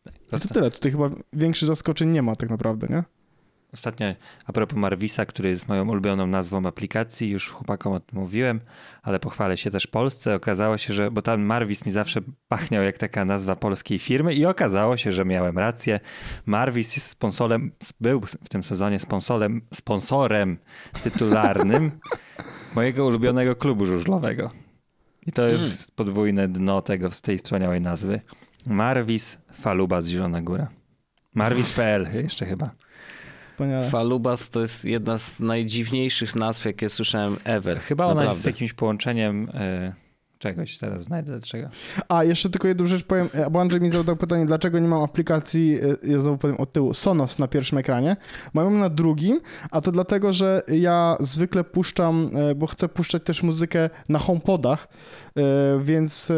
[0.06, 3.04] I to tyle, tutaj chyba większych zaskoczeń nie ma tak naprawdę, nie?
[3.74, 4.06] Ostatnio
[4.46, 8.60] a propos Marvisa, który jest moją ulubioną nazwą aplikacji, już chłopakom o tym mówiłem,
[9.02, 10.34] ale pochwalę się też Polsce.
[10.34, 14.46] Okazało się, że, bo tam Marvis mi zawsze pachniał jak taka nazwa polskiej firmy i
[14.46, 16.00] okazało się, że miałem rację.
[16.46, 20.58] Marvis jest sponsorem, był w tym sezonie sponsorem, sponsorem
[21.02, 21.90] tytularnym
[22.76, 24.50] mojego ulubionego klubu żużlowego.
[25.26, 28.20] I to jest podwójne dno tego, z tej wspaniałej nazwy.
[28.66, 30.68] Marvis Faluba z Zielona Góra.
[31.34, 32.83] Marvis.pl jeszcze chyba.
[33.54, 33.90] Wspaniale.
[33.90, 37.80] Falubas to jest jedna z najdziwniejszych nazw, jakie słyszałem ever.
[37.80, 38.34] Chyba ona Naprawdę.
[38.34, 39.92] jest jakimś połączeniem y,
[40.38, 41.68] czegoś, teraz znajdę czego.
[42.08, 45.02] A, jeszcze tylko jedną rzecz powiem, e, bo Andrzej mi zadał pytanie, dlaczego nie mam
[45.02, 48.16] aplikacji, e, ja znowu powiem od tyłu, Sonos na pierwszym ekranie,
[48.54, 49.40] mam ją na drugim,
[49.70, 54.88] a to dlatego, że ja zwykle puszczam, bo chcę puszczać też muzykę na HomePodach,
[55.80, 56.32] więc,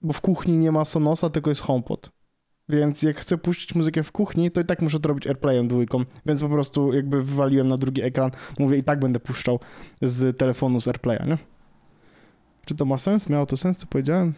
[0.00, 2.10] bo w kuchni nie ma Sonosa, tylko jest HomePod.
[2.68, 6.04] Więc jak chcę puścić muzykę w kuchni, to i tak muszę to robić AirPlayem dwójką,
[6.26, 9.60] więc po prostu jakby wywaliłem na drugi ekran, mówię i tak będę puszczał
[10.02, 11.38] z telefonu z AirPlaya, nie?
[12.64, 13.28] Czy to ma sens?
[13.28, 14.34] Miało to sens, co powiedziałem?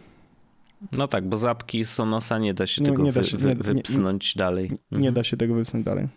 [0.91, 3.47] No tak, bo zapki Sonosa nie da się Nie- tego nie da wy, się, wy,
[3.49, 4.69] nie- nie- wypsnąć dalej.
[4.91, 5.13] Nie Mhm.
[5.13, 6.07] da się tego wypchnąć dalej.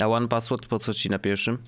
[0.00, 1.58] A One Password po co ci na pierwszym?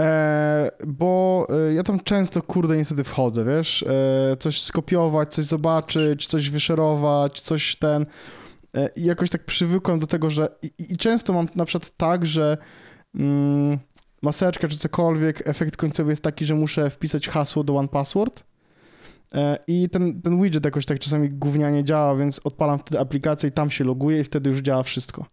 [0.00, 6.26] E, bo e, ja tam często, kurde, niestety wchodzę, wiesz, e, coś skopiować, coś zobaczyć,
[6.26, 8.06] coś wyszerować, coś ten
[8.96, 12.58] i jakoś tak przywykłem do tego, że i, i często mam na przykład tak, że
[13.14, 13.78] mm,
[14.22, 18.44] maseczka czy cokolwiek, efekt końcowy jest taki, że muszę wpisać hasło do One Password.
[19.34, 23.52] E, i ten, ten widget jakoś tak czasami gównianie działa, więc odpalam wtedy aplikację i
[23.52, 25.26] tam się loguję i wtedy już działa wszystko.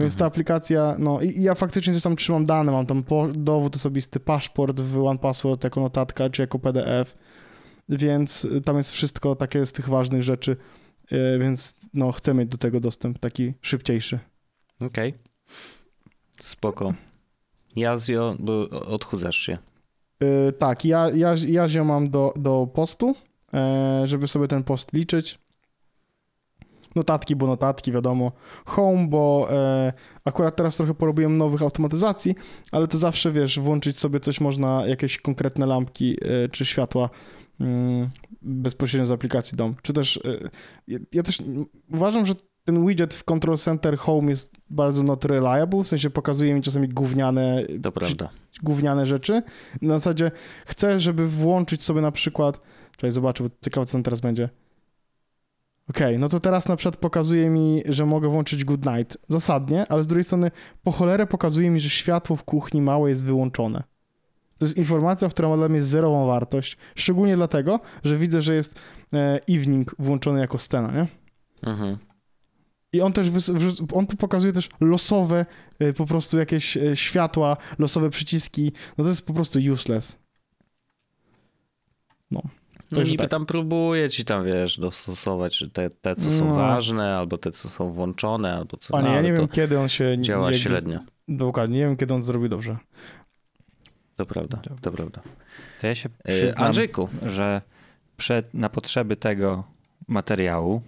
[0.00, 3.28] Więc ta aplikacja, no i, i ja faktycznie coś tam trzymam dane, mam tam po,
[3.34, 7.14] dowód osobisty, paszport w OnePassword jako notatka czy jako PDF,
[7.88, 10.56] więc tam jest wszystko takie z tych ważnych rzeczy,
[11.38, 14.18] więc no chcę mieć do tego dostęp taki szybciejszy.
[14.80, 15.14] Okej.
[16.40, 16.94] Spoko.
[17.76, 19.58] Jazio, bo odchudzasz się.
[20.22, 23.14] Y, tak, ja, ja, Jazio mam do, do postu,
[23.54, 25.38] e, żeby sobie ten post liczyć.
[26.94, 28.32] Notatki, bo notatki, wiadomo.
[28.64, 29.92] Home, bo e,
[30.24, 32.34] akurat teraz trochę porobiłem nowych automatyzacji,
[32.72, 37.10] ale to zawsze, wiesz, włączyć sobie coś można, jakieś konkretne lampki e, czy światła
[37.60, 38.08] mm,
[38.42, 39.74] bezpośrednio z aplikacji DOM.
[39.82, 40.48] Czy też, e,
[40.88, 41.42] ja, ja też
[41.92, 42.34] uważam, że
[42.64, 46.88] ten widget w Control Center Home jest bardzo not reliable, w sensie pokazuje mi czasami
[46.88, 48.28] gówniane To prawda.
[48.62, 49.42] gówniane rzeczy.
[49.82, 50.30] Na zasadzie
[50.66, 52.60] chcę, żeby włączyć sobie na przykład.
[52.96, 54.48] Czekaj, zobaczę, bo ciekawe, co tam teraz będzie.
[55.90, 59.18] Okej, no to teraz na przykład pokazuje mi, że mogę włączyć Good Night.
[59.28, 60.50] Zasadnie, ale z drugiej strony
[60.82, 63.82] po cholerę pokazuje mi, że światło w kuchni małe jest wyłączone.
[64.58, 66.76] To jest informacja, która ma dla mnie zerową wartość.
[66.94, 68.78] Szczególnie dlatego, że widzę, że jest
[69.12, 71.06] e, evening włączony jako scena, nie?
[71.70, 71.98] Mhm.
[72.92, 73.30] I on też,
[73.92, 75.46] on tu pokazuje też losowe
[75.82, 78.72] y, po prostu jakieś y, światła, losowe przyciski.
[78.98, 80.16] No to jest po prostu useless.
[82.30, 82.42] No
[82.90, 83.30] Także niby tak.
[83.30, 86.54] tam próbuje ci tam, wiesz, dostosować te, te co są No.
[86.54, 89.88] ważne, albo te, co są włączone, albo co Panie, no, ja nie wiem, kiedy on
[89.88, 90.16] się...
[90.20, 90.98] działa z- średnio.
[91.28, 92.76] Dokładnie, nie wiem, kiedy on zrobi dobrze.
[94.18, 95.20] To prawda, to prawda.
[95.80, 97.62] To ja się E, przyznam, Andrzejku, że
[98.16, 99.64] przed, na potrzeby tego
[100.08, 100.82] materiału,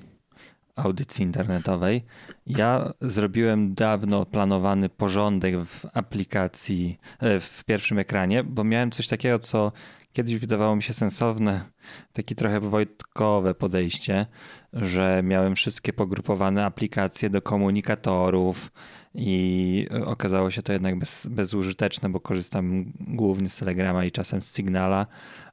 [0.77, 2.05] audycji internetowej,
[2.47, 9.39] ja zrobiłem dawno planowany porządek w aplikacji, e, w pierwszym ekranie, bo miałem coś takiego,
[9.39, 9.73] co
[10.13, 11.65] kiedyś wydawało mi się sensowne,
[12.13, 14.27] takie trochę wojtkowe podejście,
[14.73, 18.73] że miałem wszystkie pogrupowane aplikacje do komunikatorów
[19.15, 24.57] i okazało się to jednak bez, bezużyteczne, bo korzystam głównie z Telegrama i czasem z
[24.57, 25.07] Signala.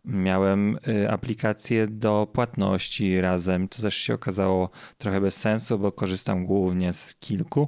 [0.06, 3.68] Miałem y, aplikację do płatności razem.
[3.68, 7.68] To też się okazało trochę bez sensu, bo korzystam głównie z kilku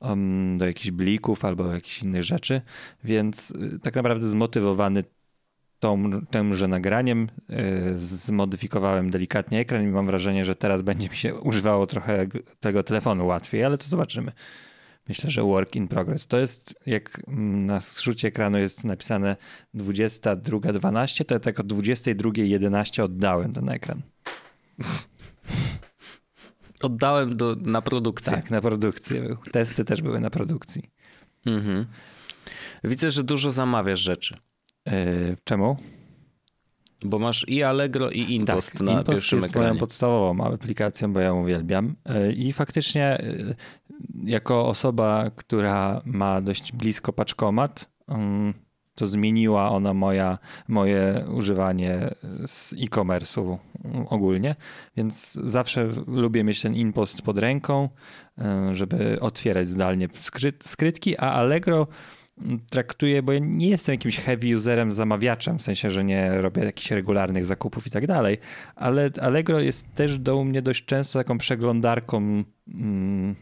[0.00, 2.60] um, do jakichś blików albo jakichś innych rzeczy,
[3.04, 5.04] więc y, tak naprawdę zmotywowany
[5.84, 11.34] tą, tymże nagraniem y, zmodyfikowałem delikatnie ekran i mam wrażenie, że teraz będzie mi się
[11.34, 12.26] używało trochę
[12.60, 14.32] tego telefonu łatwiej, ale to zobaczymy.
[15.08, 16.26] Myślę, że work in progress.
[16.26, 17.22] To jest, jak
[17.66, 19.36] na zrzucie ekranu jest napisane
[19.74, 24.02] 22.12, to ja tak o 22.11 oddałem ten ekran.
[26.82, 28.32] oddałem do, na produkcję.
[28.32, 29.36] Tak, na produkcję był.
[29.52, 30.90] Testy też były na produkcji.
[31.46, 31.86] Mhm.
[32.84, 34.36] Widzę, że dużo zamawiasz rzeczy,
[34.86, 35.76] Yy, czemu?
[37.04, 39.80] bo masz i Allegro, i Inpost na Impost pierwszym jest moją ekranie.
[39.80, 41.96] podstawową aplikacją, bo ja ją uwielbiam.
[42.08, 43.54] Yy, I faktycznie yy,
[44.24, 48.54] jako osoba, która ma dość blisko paczkomat, mm,
[48.94, 52.10] to zmieniła ona moja, moje używanie
[52.46, 54.56] z e-commerce'u mm, ogólnie,
[54.96, 57.88] więc zawsze lubię mieć ten impost pod ręką,
[58.72, 61.86] żeby otwierać zdalnie skryt, skrytki, a Allegro
[62.70, 66.90] traktuję, bo ja nie jestem jakimś heavy userem, zamawiaczem, w sensie, że nie robię jakichś
[66.90, 68.38] regularnych zakupów i tak dalej,
[68.76, 73.34] ale Allegro jest też do mnie dość często taką przeglądarką mm,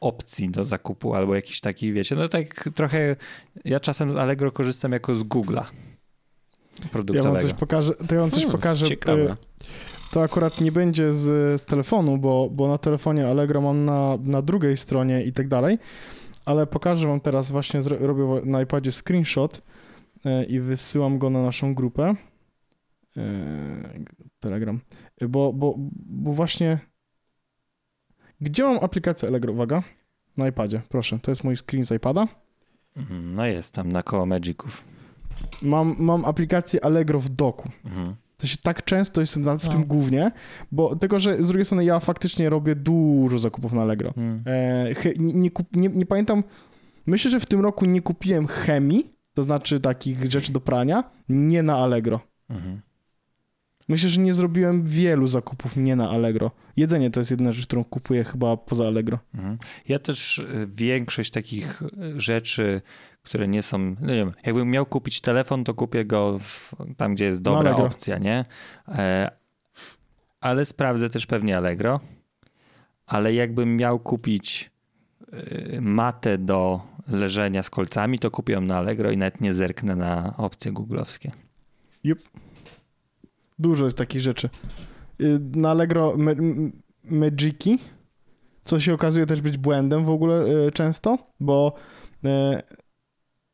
[0.00, 3.16] opcji do zakupu albo jakiś taki, wiecie, no tak trochę,
[3.64, 5.64] ja czasem z Allegro korzystam jako z Google'a Ja
[6.80, 7.40] wam produktowego.
[7.40, 8.86] coś pokażę, to ja wam coś Hmm, pokażę.
[8.86, 9.22] Ciekawe.
[9.32, 9.36] y,
[10.12, 14.42] To akurat nie będzie z, z telefonu, bo, bo na telefonie Allegro mam na, na
[14.42, 15.78] drugiej stronie i tak dalej,
[16.44, 19.62] ale pokażę wam teraz, właśnie robię na iPadzie screenshot
[20.26, 22.14] y, i wysyłam go na naszą grupę.
[23.16, 23.20] Y,
[24.40, 24.80] Telegram.
[25.22, 25.74] Y, Bo, bo,
[26.06, 26.78] bo właśnie...
[28.40, 29.52] Gdzie mam aplikację Allegro?
[29.52, 29.82] Uwaga.
[30.36, 31.18] Na iPadzie, proszę.
[31.22, 32.28] To jest mój screen z iPada.
[32.96, 34.84] Mhm, No jest tam na koło Magiców.
[35.62, 37.70] Mam, mam aplikację Allegro w doku.
[37.84, 38.14] Mhm.
[38.40, 39.58] To się tak często jestem w No.
[39.58, 40.30] tym głównie,
[40.72, 44.08] bo tylko, że z drugiej strony ja faktycznie robię dużo zakupów na Allegro.
[44.08, 44.42] Mhm.
[44.46, 46.44] E, nie, nie, nie, nie pamiętam,
[47.06, 51.62] myślę, że w tym roku nie kupiłem chemii, to znaczy takich rzeczy do prania, nie
[51.62, 52.20] na Allegro.
[52.50, 52.80] Mhm.
[53.88, 56.50] Myślę, że nie zrobiłem wielu zakupów nie na Allegro.
[56.76, 59.18] Jedzenie to jest jedyna rzecz, którą kupuję chyba poza Allegro.
[59.34, 59.58] Mhm.
[59.88, 62.82] Ja też y, większość takich y, rzeczy,
[63.22, 67.14] które nie są, no nie wiem, jakbym miał kupić telefon, to kupię go w, tam,
[67.14, 67.84] gdzie jest dobra Allegro.
[67.86, 68.44] opcja, nie?
[68.88, 69.30] E,
[70.40, 72.00] ale sprawdzę też pewnie Allegro.
[73.06, 74.70] Ale jakbym miał kupić
[75.34, 79.96] y, matę do leżenia z kolcami, to kupię ją na Allegro i nawet nie zerknę
[79.96, 81.32] na opcje googlowskie.
[83.58, 84.48] Dużo jest takich rzeczy.
[85.20, 86.34] Y, Na Allegro me,
[87.04, 87.78] Magiki,
[88.64, 91.74] co się okazuje też być błędem w ogóle y, często, bo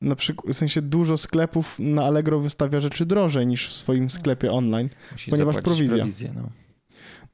[0.01, 4.53] na przykład, w sensie dużo sklepów na Allegro wystawia rzeczy drożej niż w swoim sklepie
[4.53, 4.89] online.
[5.13, 5.97] Musisz Ponieważ prowizja.
[5.97, 6.49] prowizję no.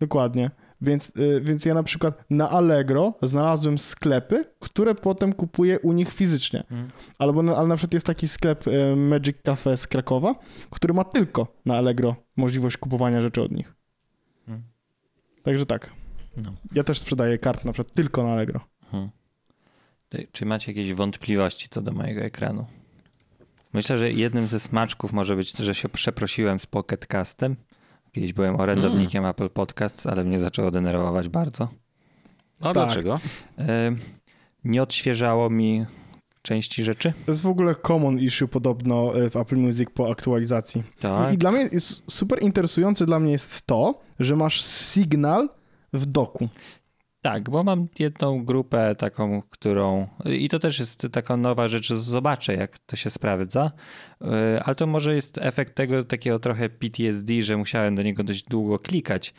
[0.00, 0.50] Dokładnie.
[0.80, 6.12] Więc, y, więc ja na przykład na Allegro znalazłem sklepy, które potem kupuję u nich
[6.12, 6.60] fizycznie.
[6.60, 6.88] Mhm.
[7.18, 10.34] Albo na, ale na przykład jest taki sklep y, Magic Cafe z Krakowa,
[10.70, 13.74] który ma tylko na Allegro możliwość kupowania rzeczy od nich.
[14.48, 14.62] Mhm.
[15.42, 15.90] Także tak.
[16.44, 16.52] No.
[16.72, 18.60] Ja też sprzedaję kart na przykład tylko na Allegro.
[18.84, 19.10] Mhm.
[20.32, 22.66] Czy macie jakieś wątpliwości co do mojego ekranu?
[23.72, 27.56] Myślę, że jednym ze smaczków może być, że się przeprosiłem z Pocket Castem.
[28.12, 31.68] Kiedyś byłem orędownikiem Apple Podcasts, ale mnie zaczęło denerwować bardzo.
[32.60, 32.74] A Tak.
[32.74, 33.20] dlaczego?
[33.58, 33.92] E,
[34.64, 35.86] Nie odświeżało mi
[36.42, 37.12] części rzeczy.
[37.26, 40.82] To jest w ogóle common issue podobno y, w Apple Music po aktualizacji.
[41.00, 41.34] Tak.
[41.34, 45.48] I, dla mnie jest super interesujące dla mnie jest to, że masz sygnal
[45.92, 46.48] w doku.
[47.22, 50.08] Tak, bo mam jedną grupę taką, którą.
[50.24, 53.72] I to też jest taka nowa rzecz, zobaczę, jak to się sprawdza.
[54.20, 58.44] E, ale to może jest efekt tego takiego trochę PTSD, że musiałem do niego dość
[58.44, 59.34] długo klikać.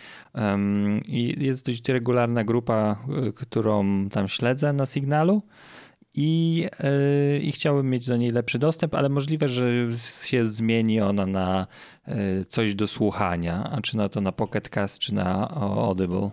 [1.06, 5.42] I jest dość regularna grupa, e, którą tam śledzę na sygnalu.
[6.16, 6.68] I,
[7.34, 9.72] yy, I chciałbym mieć do niej lepszy dostęp, ale możliwe, że
[10.24, 11.68] się zmieni ona na
[12.48, 16.30] coś do słuchania, a czy na to na Pocket Cast, czy na Audible.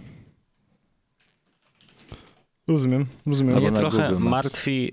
[2.71, 3.57] Rozumiem, rozumiem.
[3.57, 4.91] Mnie trochę martwi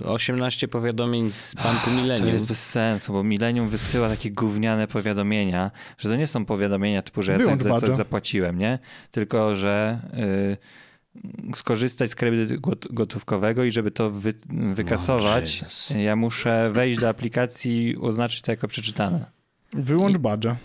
[0.00, 2.28] y, 18 powiadomień z banku Millennium.
[2.28, 7.02] To jest bez sensu, bo Millennium wysyła takie gówniane powiadomienia, że to nie są powiadomienia
[7.02, 8.78] typu, że ja coś za coś zapłaciłem, nie?
[9.10, 10.00] Tylko, że
[11.54, 14.34] y, skorzystać z kredytu gotówkowego i żeby to wy,
[14.74, 19.24] wykasować, oh, ja muszę wejść do aplikacji i oznaczyć to jako przeczytane.
[19.72, 20.56] Wyłącz badże.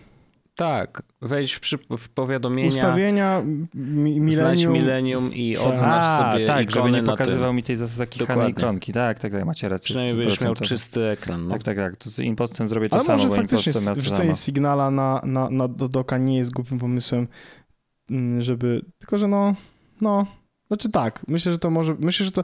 [0.58, 2.70] Tak, wejść w, przy, w powiadomienia.
[2.70, 3.42] Ustawienia
[3.74, 4.74] mi, milenium.
[4.74, 5.66] milenium i tak.
[5.66, 8.94] odznacz A, sobie tak, żeby nie pokazywał mi tej zakichanej ikonki.
[8.94, 9.86] Tak, tak, tak, macie rację.
[9.86, 11.48] Przynajmniej będziesz miał czysty ekran.
[11.48, 11.52] No.
[11.52, 11.96] Tak, tak, tak.
[11.96, 15.90] To z impostem zrobię to Ale samo, może faktycznie wrzucenie sygnala na, na, na do
[15.90, 17.28] doka nie jest głupim pomysłem,
[18.10, 18.82] mm, żeby...
[19.00, 19.56] Tylko, że no,
[20.02, 20.26] no,
[20.68, 22.44] znaczy tak, myślę, że to może, myślę, że to,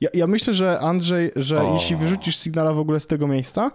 [0.00, 1.74] ja, ja myślę, że Andrzej, że o.
[1.74, 3.70] jeśli wyrzucisz Signala w ogóle z tego miejsca,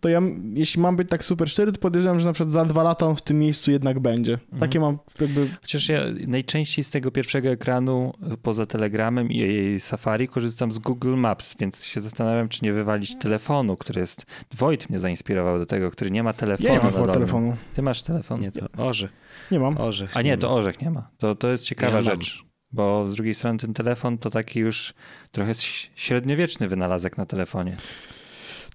[0.00, 0.22] to ja,
[0.54, 3.16] jeśli mam być tak super szczery, to podejrzewam, że na przykład za dwa lata on
[3.16, 4.32] w tym miejscu jednak będzie.
[4.32, 4.60] Mhm.
[4.60, 5.48] Takie mam jakby...
[5.60, 11.56] Chociaż ja najczęściej z tego pierwszego ekranu, poza Telegramem i Safari, korzystam z Google Maps,
[11.60, 14.26] więc się zastanawiam, czy nie wywalić telefonu, który jest,
[14.56, 17.56] Wojt mnie zainspirował do tego, który nie ma telefonu ja nie mam telefonu.
[17.74, 18.40] Ty masz telefon?
[18.40, 19.12] Nie, to Orzech.
[19.50, 19.78] Nie mam.
[19.78, 20.16] Orzech.
[20.16, 21.08] A nie, to Orzech nie ma.
[21.18, 22.43] To, to jest ciekawa ja rzecz.
[22.74, 24.94] Bo z drugiej strony ten telefon to taki już
[25.30, 25.52] trochę
[25.94, 27.76] średniowieczny wynalazek na telefonie.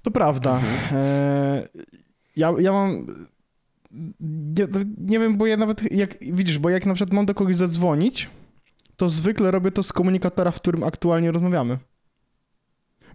[0.03, 0.55] To prawda.
[0.55, 0.73] Mhm.
[0.93, 1.67] E,
[2.35, 3.07] ja, ja mam.
[4.57, 7.55] Nie, nie, wiem, bo ja nawet jak widzisz, bo jak na przykład mam do kogoś
[7.55, 8.29] zadzwonić,
[8.95, 11.77] to zwykle robię to z komunikatora, w którym aktualnie rozmawiamy.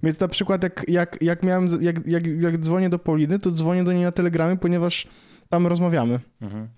[0.02, 3.84] Więc na przykład jak, jak, jak miałem, jak, jak, jak dzwonię do Pauliny, to dzwonię
[3.84, 5.08] do niej na telegramie, ponieważ
[5.48, 6.20] tam rozmawiamy.
[6.40, 6.68] Mhm.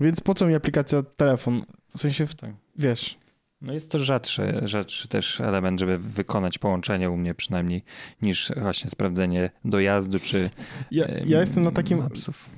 [0.00, 1.58] Więc po co mi aplikacja telefon?
[1.88, 2.50] W sensie, w, tak.
[2.76, 3.18] wiesz.
[3.60, 7.84] No jest to rzadszy, rzadszy też element, żeby wykonać połączenie u mnie przynajmniej,
[8.22, 10.50] niż właśnie sprawdzenie dojazdu czy
[10.90, 11.98] Ja, ja jestem na takim...
[11.98, 12.50] Mapsów.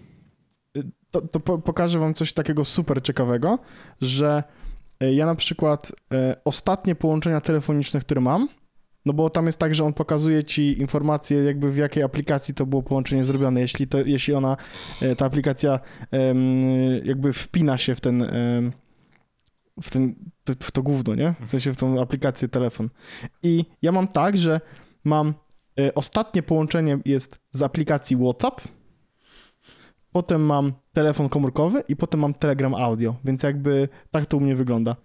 [1.11, 3.59] To, to pokażę wam coś takiego super ciekawego,
[4.01, 4.43] że
[5.01, 8.49] e, ja na przykład e, ostatnie połączenia telefoniczne, które mam,
[9.07, 12.66] no bo tam jest tak, że on pokazuje ci informacje, jakby w jakiej aplikacji to
[12.66, 13.61] było połączenie zrobione.
[13.61, 14.57] Jeśli, to, jeśli ona,
[15.03, 15.80] e, ta aplikacja
[17.05, 18.26] jakby wpina się w ten,
[19.82, 20.14] w, ten,
[20.61, 21.34] w to gówno, nie?
[21.46, 22.90] W sensie w tą aplikację telefon.
[23.42, 24.61] I ja mam tak, że
[25.05, 25.34] mam
[25.80, 28.61] e, ostatnie połączenie jest z aplikacji WhatsApp,
[30.12, 34.57] potem mam telefon komórkowy i potem mam Telegram Audio, więc jakby tak to u mnie
[34.57, 34.96] wygląda.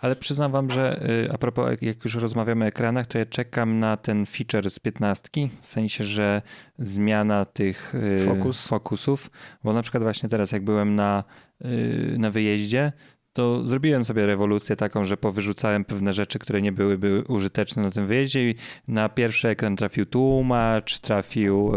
[0.00, 3.80] Ale przyznam wam, że y, a propos, jak już rozmawiamy o ekranach, to ja czekam
[3.80, 5.30] na ten feature z 15,
[5.60, 6.42] w sensie, że
[6.78, 9.30] zmiana tych y, fokusów,
[9.64, 11.24] bo na przykład właśnie teraz jak byłem na,
[11.64, 12.92] y, na wyjeździe,
[13.32, 18.06] to zrobiłem sobie rewolucję taką, że powyrzucałem pewne rzeczy, które nie byłyby użyteczne na tym
[18.06, 18.54] wyjeździe i
[18.88, 21.72] na pierwszy ekran trafił tłumacz, trafił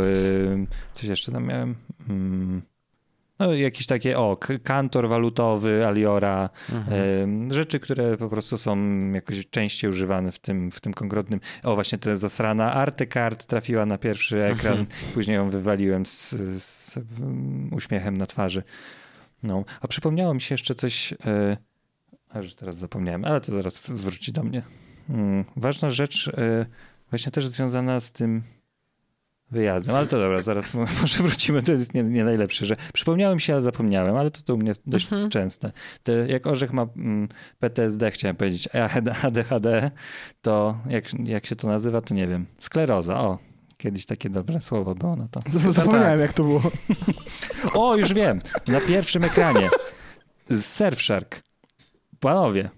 [0.93, 1.76] coś jeszcze tam miałem,
[2.07, 2.61] hmm,
[3.41, 7.53] no, jakieś takie, o, kantor walutowy, Aliora, mhm.
[7.53, 8.77] rzeczy, które po prostu są
[9.11, 11.39] jakoś częściej używane w tym, w tym konkretnym.
[11.63, 14.87] O, właśnie ta zasrana Artecard trafiła na pierwszy ekran, mhm.
[15.13, 16.29] później ją wywaliłem z,
[16.63, 16.99] z
[17.71, 18.63] uśmiechem na twarzy.
[19.43, 21.57] No, a przypomniało mi się jeszcze coś, e,
[22.29, 24.63] a już teraz zapomniałem, ale to zaraz wróci do mnie.
[25.07, 26.65] Hmm, ważna rzecz, e,
[27.09, 28.43] właśnie też związana z tym
[29.51, 33.53] wyjazdem, ale to dobra, zaraz może wrócimy, to jest nie, nie najlepsze, że przypomniałem się,
[33.53, 35.29] ale zapomniałem, ale to, to u mnie dość mhm.
[35.29, 35.71] częste.
[36.03, 37.27] To jak Orzech ma mm,
[37.59, 38.69] PTSD, chciałem powiedzieć,
[39.23, 39.91] ADHD,
[40.41, 43.39] to jak, jak się to nazywa, to nie wiem, skleroza, o,
[43.77, 45.39] kiedyś takie dobre słowo było na to.
[45.71, 46.61] Zapomniałem, jak to było.
[47.73, 49.69] o, już wiem, na pierwszym ekranie
[50.61, 51.41] Surfshark.
[52.19, 52.69] Panowie,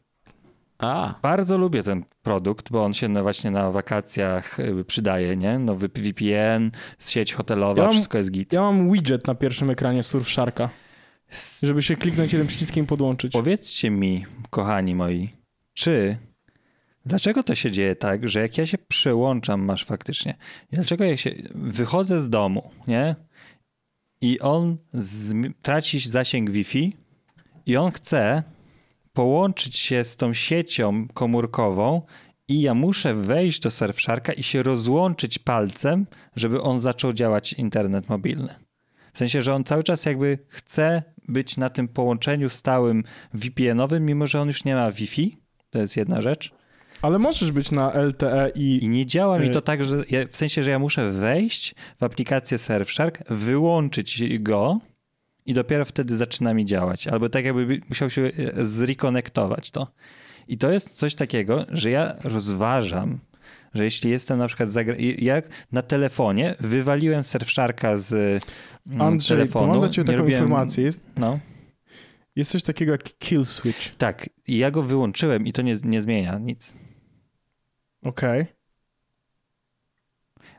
[0.83, 1.19] a.
[1.21, 5.59] Bardzo lubię ten produkt, bo on się na, właśnie na wakacjach y, przydaje, nie?
[5.59, 8.53] Nowy VPN, sieć hotelowa, ja mam, wszystko jest git.
[8.53, 10.69] Ja mam widget na pierwszym ekranie Surfsharka,
[11.63, 13.33] żeby się kliknąć jednym przyciskiem podłączyć.
[13.33, 15.29] Powiedzcie mi, kochani moi,
[15.73, 16.17] czy
[17.05, 20.37] Dlaczego to się dzieje tak, że jak ja się przełączam, masz faktycznie,
[20.71, 23.15] dlaczego ja się wychodzę z domu, nie?
[24.21, 24.77] I on
[25.61, 26.97] traci zasięg Wi-Fi
[27.65, 28.43] i on chce
[29.13, 32.01] połączyć się z tą siecią komórkową
[32.47, 36.05] i ja muszę wejść do Surfsharka i się rozłączyć palcem,
[36.35, 38.55] żeby on zaczął działać internet mobilny.
[39.13, 43.03] W sensie, że on cały czas jakby chce być na tym połączeniu stałym
[43.33, 45.37] VPN-owym, mimo że on już nie ma Wi-Fi.
[45.69, 46.51] To jest jedna rzecz.
[47.01, 48.83] Ale możesz być na LTE i...
[48.83, 51.75] I nie działa mi Y- to tak, że ja, w sensie, że ja muszę wejść
[51.99, 54.79] w aplikację Surfshark, wyłączyć go
[55.45, 57.07] i dopiero wtedy zaczyna mi działać.
[57.07, 59.87] Albo tak jakby musiał się e, zrekonektować to.
[60.47, 63.19] I to jest coś takiego, że ja rozważam,
[63.73, 64.69] że jeśli jestem na przykład
[65.17, 68.13] jak na telefonie wywaliłem Surfsharka z
[68.87, 69.65] mm, Andrzej, telefonu.
[69.65, 70.83] to mam dla ciebie taką robiłem- informację.
[70.83, 71.39] Jest, No,
[72.35, 73.95] jest coś takiego jak kill switch.
[73.95, 74.29] tak.
[74.47, 76.83] I ja go wyłączyłem i to nie, nie zmienia nic.
[78.03, 78.45] Okej.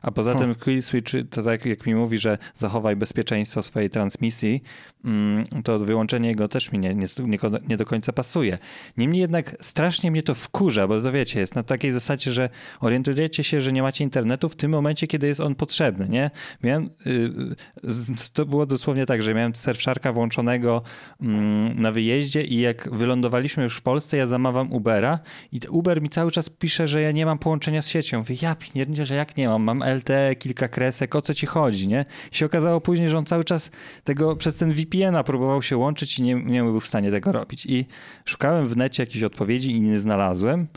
[0.05, 4.63] A poza tym Kill Switch, to tak jak mi mówi, że zachowaj bezpieczeństwo swojej transmisji,
[5.63, 7.05] to wyłączenie go też mi nie, nie,
[7.69, 8.57] nie, do końca pasuje.
[8.97, 12.49] Niemniej jednak strasznie mnie to wkurza, bo to wiecie, jest na takiej zasadzie, że
[12.79, 16.31] orientujecie się, że nie macie internetu w tym momencie, kiedy jest on potrzebny, nie?
[16.63, 17.31] Miałem, y,
[17.83, 20.81] z- to było dosłownie tak, że miałem Surfsharka włączonego
[21.21, 25.19] mm, na wyjeździe i jak wylądowaliśmy już w Polsce, ja zamawiam Ubera
[25.51, 28.17] i Uber mi cały czas pisze, że ja nie mam połączenia z siecią.
[28.17, 29.63] Mówię, ja pierdzie, że jak nie mam?
[29.63, 32.05] Mam LTE, kilka kresek, o co ci chodzi, nie?
[32.31, 33.71] I się okazało później, że on cały czas
[34.03, 37.65] tego przez ten VPN-a próbował się łączyć i nie, nie był w stanie tego robić.
[37.65, 37.85] I
[38.25, 40.67] szukałem w necie jakichś odpowiedzi i nie znalazłem.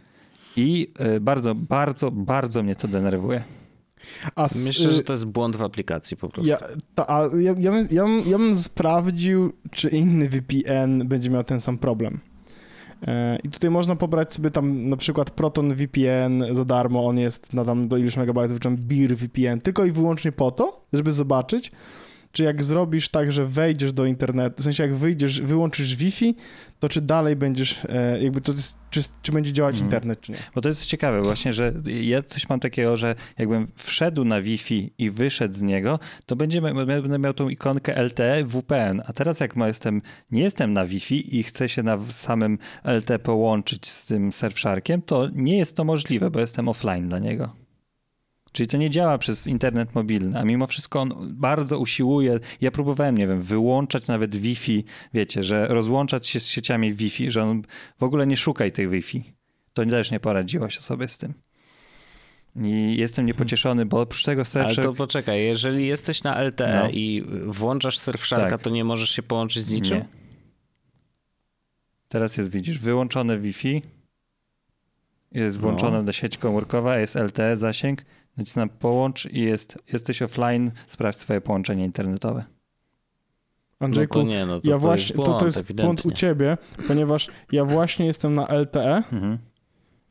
[0.57, 3.45] I y, bardzo, bardzo, bardzo mnie to denerwuje.
[4.35, 6.49] A s- Myślę, że y, to jest błąd w aplikacji po prostu.
[6.51, 6.59] Ja,
[6.95, 11.45] ta, a ja, ja, bym, ja, bym, ja bym sprawdził, czy inny VPN będzie miał
[11.45, 12.21] ten sam problem.
[13.07, 17.53] E, I tutaj można pobrać sobie tam na przykład Proton VPN za darmo, on jest
[17.55, 21.13] na tam do iluś megabajtów, czy tam Beer VPN, tylko i wyłącznie po to, żeby
[21.13, 21.73] zobaczyć,
[22.39, 26.35] czy jak zrobisz tak, że wejdziesz do internetu, w sensie jak wyjdziesz, wyłączysz Wi-Fi,
[26.79, 29.87] to czy dalej będziesz, e, jakby to jest, czy, czy będzie działać Mhm.
[29.87, 30.39] internet, czy nie.
[30.55, 31.73] Bo to jest ciekawe właśnie, że
[32.03, 36.61] ja coś mam takiego, że jakbym wszedł na Wi-Fi i wyszedł z niego, to będzie,
[36.63, 39.03] będę miał tą ikonkę LTE VPN.
[39.07, 43.89] A teraz jak jestem, nie jestem na Wi-Fi i chcę się na samym LTE połączyć
[43.89, 47.68] z tym Surfsharkiem, to nie jest to możliwe, bo jestem offline dla niego.
[48.59, 52.39] Czyli to nie działa przez internet mobilny, a mimo wszystko on bardzo usiłuje.
[52.61, 54.85] Ja próbowałem, nie wiem, wyłączać nawet Wi-Fi,
[55.15, 57.63] wiecie, że rozłączać się z sieciami Wi-Fi, że on
[57.99, 59.33] w ogóle nie szukaj tych Wi-Fi.
[59.73, 61.35] To też nie poradziłaś sobie z tym.
[62.57, 64.83] I jestem niepocieszony, bo oprócz tego Ale Surfshark...
[64.83, 66.91] to poczekaj, jeżeli jesteś na LTE No.
[66.91, 68.63] i włączasz Surfsharka, Tak.
[68.63, 69.99] to nie możesz się połączyć z niczym?
[69.99, 70.09] Nie.
[72.09, 73.83] Teraz jest, widzisz, wyłączone Wi-Fi,
[75.33, 75.63] jest No.
[75.63, 78.05] włączona na sieć komórkowa, jest LTE zasięg,
[78.39, 82.45] nacisnam połącz i jest, jesteś offline, sprawdź swoje połączenie internetowe.
[83.81, 85.85] No Andrzejku, to nie, no to, ja to właśnie, jest błąd, to, to jest ewidentnie.
[85.85, 86.57] błąd u ciebie,
[86.89, 89.39] ponieważ ja właśnie jestem na LTE, Mhm.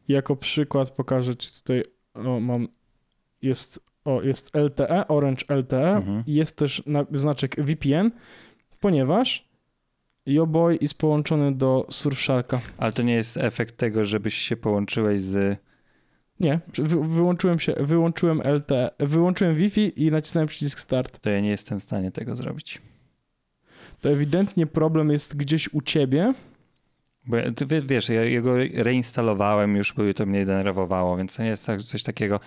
[0.08, 2.68] Jako przykład pokażę ci tutaj, o, mam,
[3.42, 6.24] jest, o, jest LTE, Orange LTE Mhm.
[6.28, 8.12] i jest też na, znaczek VPN,
[8.80, 9.48] ponieważ
[10.28, 12.62] Yoboi jest połączony do Surfsharka.
[12.78, 15.60] Ale to nie jest efekt tego, żebyś się połączyłeś z...
[16.40, 21.20] Nie, wy, wyłączyłem się, wyłączyłem LTE, wyłączyłem Wi-Fi i nacisnąłem przycisk start.
[21.20, 22.82] To ja nie jestem w stanie tego zrobić.
[24.02, 26.34] To ewidentnie problem jest gdzieś u ciebie,
[27.28, 27.38] Bo
[27.88, 32.04] wiesz, ja jego reinstalowałem już, bo to mnie denerwowało, więc to nie jest tak, coś
[32.04, 32.40] takiego.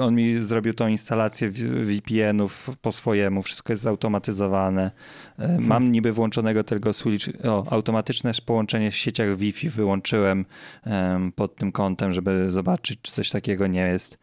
[0.00, 1.50] On mi zrobił tą instalację
[1.84, 4.90] VPN-ów po swojemu, wszystko jest zautomatyzowane.
[5.38, 10.44] E, Mam niby włączonego tego switch, o, automatyczne połączenie w sieciach Wi-Fi wyłączyłem
[10.84, 14.18] em, pod tym kątem, żeby zobaczyć, czy coś takiego nie jest.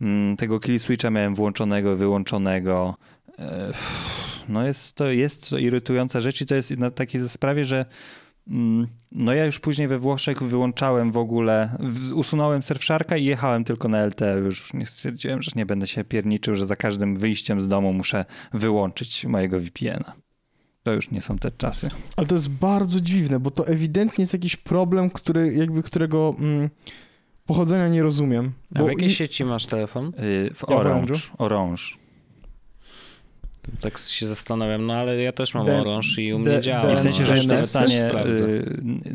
[0.00, 2.96] Mm, Tego kill switcha miałem włączonego, wyłączonego.
[3.38, 3.72] E,
[4.48, 7.86] No jest to, jest to irytująca rzecz i to jest na takiej sprawie, że
[9.12, 13.88] No ja już później we Włoszech wyłączałem w ogóle, w- usunąłem Surfsharka i jechałem tylko
[13.88, 14.38] na LTE.
[14.38, 18.24] Już nie stwierdziłem, że nie będę się pierniczył, że za każdym wyjściem z domu muszę
[18.52, 20.12] wyłączyć mojego VPN-a.
[20.82, 21.88] To już nie są te czasy.
[22.16, 26.70] ale to jest bardzo dziwne, bo to ewidentnie jest jakiś problem, który, jakby którego mm,
[27.46, 28.52] pochodzenia nie rozumiem.
[28.74, 30.04] A w jakiej nie- sieci masz telefon?
[30.04, 31.14] Yy, W Ja w Orange.
[31.14, 31.28] Orange'u.
[31.38, 31.82] Orange.
[33.80, 36.82] Tak się zastanawiam, no ale ja też mam D- Orange i u D- mnie działa.
[36.86, 38.10] D- I w sensie, że ale jestem w stanie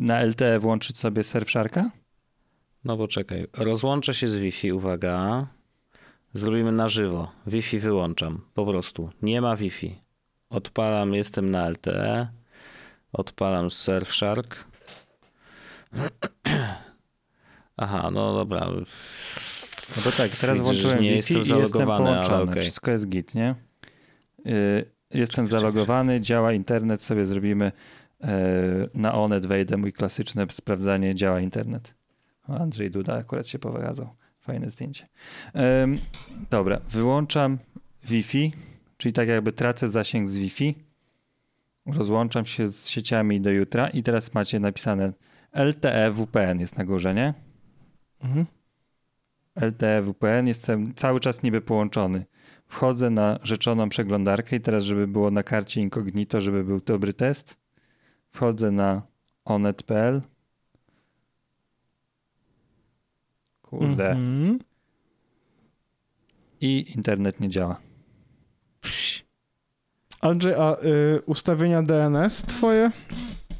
[0.00, 1.90] na LTE włączyć sobie Surfsharka?
[2.84, 5.46] No bo czekaj, rozłączę się z Wi-Fi, uwaga.
[6.34, 7.30] Zrobimy na żywo.
[7.46, 9.10] Wi-Fi wyłączam, po prostu.
[9.22, 9.98] Nie ma Wi-Fi.
[10.50, 12.28] Odpalam, jestem na LTE.
[13.12, 14.64] Odpalam Surfshark.
[17.76, 18.66] Aha, no dobra.
[19.96, 22.50] No to tak, teraz Widzę, włączyłem nie Wi-Fi jestem i jestem zalogowany, ale połączony.
[22.50, 22.62] okej.
[22.62, 23.54] Wszystko jest git, nie?
[24.44, 24.84] Yy,
[25.14, 27.72] Jestem zalogowany, działa internet, sobie zrobimy
[28.20, 28.28] yy,
[28.94, 31.94] na Onet, wejdę, mój klasyczne sprawdzanie, działa internet.
[32.48, 34.08] Andrzej Duda akurat się powracał.
[34.40, 35.06] Fajne zdjęcie.
[36.50, 37.58] Dobra, wyłączam
[38.04, 38.52] Wi-Fi,
[38.96, 40.74] czyli tak jakby tracę zasięg z Wi-Fi,
[41.86, 45.12] rozłączam się z sieciami do jutra i teraz macie napisane
[45.52, 47.34] LTE VPN jest na górze, nie?
[48.20, 48.46] Mhm.
[49.56, 52.24] LTE VPN jestem cały czas niby połączony.
[52.70, 57.56] Wchodzę na rzeczoną przeglądarkę i teraz, żeby było na karcie incognito, żeby był dobry test,
[58.30, 59.02] wchodzę na
[59.44, 60.22] onet.pl.
[63.62, 64.10] Kurde.
[64.10, 64.58] Mhm.
[66.60, 67.80] I internet nie działa.
[70.20, 70.76] Andrzej, a
[71.16, 72.90] y, ustawienia DNS twoje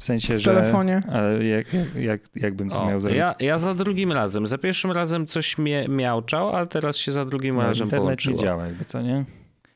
[0.01, 0.53] W sensie, w że.
[0.53, 1.01] telefonie?
[1.11, 3.17] Ale jak, jak, jak, jakbym to O, miał zrobić?
[3.17, 4.47] ja, ja za drugim razem.
[4.47, 8.37] Za pierwszym razem coś mnie miałczał, ale teraz się za drugim No, razem internet połączyło.
[8.37, 9.25] nie działa, jakby co nie?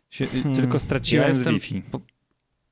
[0.09, 0.55] Się, Hmm.
[0.55, 1.83] Tylko straciłem Ja z Wi-Fi.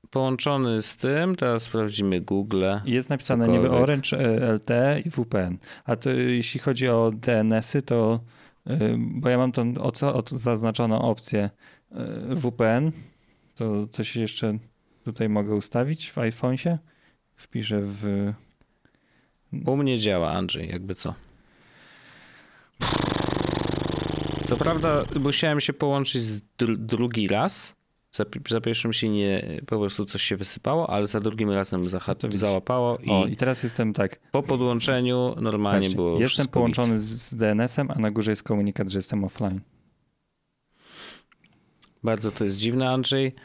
[0.10, 2.64] Połączony z tym, teraz sprawdzimy Google.
[2.86, 3.84] Jest napisane niby Cokolwiek.
[3.84, 5.58] Orange, e, LTE i VPN.
[5.86, 8.20] A to, jeśli chodzi o DNS-y, to
[8.70, 11.50] y, bo ja mam tą o co, o, zaznaczoną opcję
[11.92, 11.96] y,
[12.36, 12.92] VPN,
[13.56, 14.58] to coś jeszcze
[15.06, 16.78] tutaj mogę ustawić w iPhone'sie.
[17.44, 18.34] Wpiszę w
[19.66, 21.14] U mnie działa, Andrzej, jakby co.
[24.46, 27.76] Co prawda, musiałem się połączyć z dr- drugi raz.
[28.12, 32.36] Za, za pierwszym się nie, po prostu coś się wysypało, ale za drugim razem zaha-
[32.38, 34.20] załapało i, O, i teraz jestem tak.
[34.32, 38.90] po podłączeniu normalnie Patrzcie, było jestem połączony z, z DNS-em, a na górze jest komunikat,
[38.90, 39.60] że jestem offline.
[42.04, 43.36] Bardzo to jest dziwne, Andrzej.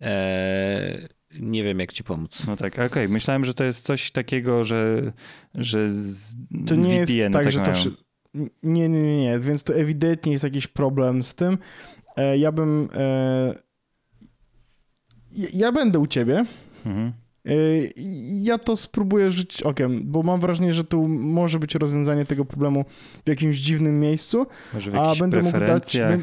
[0.00, 1.08] Eee,
[1.40, 2.46] nie wiem, jak ci pomóc.
[2.46, 3.08] No tak, okej.
[3.08, 5.12] Myślałem, że to jest coś takiego, że,
[5.54, 6.34] że z
[6.66, 7.74] To nie jest VPN-y tak, że to mają.
[7.74, 7.90] wszy...
[8.62, 11.58] Nie, nie, nie, nie, więc to ewidentnie jest jakiś problem z tym.
[12.16, 12.88] E, ja bym...
[12.94, 13.54] E...
[15.54, 16.44] ja- będę u ciebie.
[16.86, 17.12] Mhm.
[17.46, 17.52] E,
[18.42, 22.84] Ja to spróbuję rzucić okiem, bo mam wrażenie, że tu może być rozwiązanie tego problemu
[23.24, 25.96] w jakimś dziwnym miejscu, Może w a będę mógł dać...
[25.96, 26.22] albo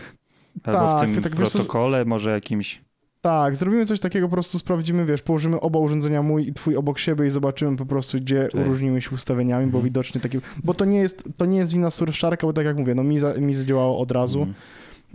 [0.64, 2.82] tak, w tym ty tak wiesz protokole, może jakimś...
[3.22, 7.00] Tak, zrobimy coś takiego, po prostu sprawdzimy, wiesz, położymy oba urządzenia, mój i twój obok
[7.00, 8.66] siebie i zobaczymy po prostu, gdzie Tak.
[8.68, 9.84] różnimy się ustawieniami, bo Mhm.
[9.84, 12.96] widocznie takie, bo to nie jest, to nie jest wina Surfsharka, bo tak jak mówię,
[12.96, 14.56] no mi, za, mi zadziałało od razu Mhm.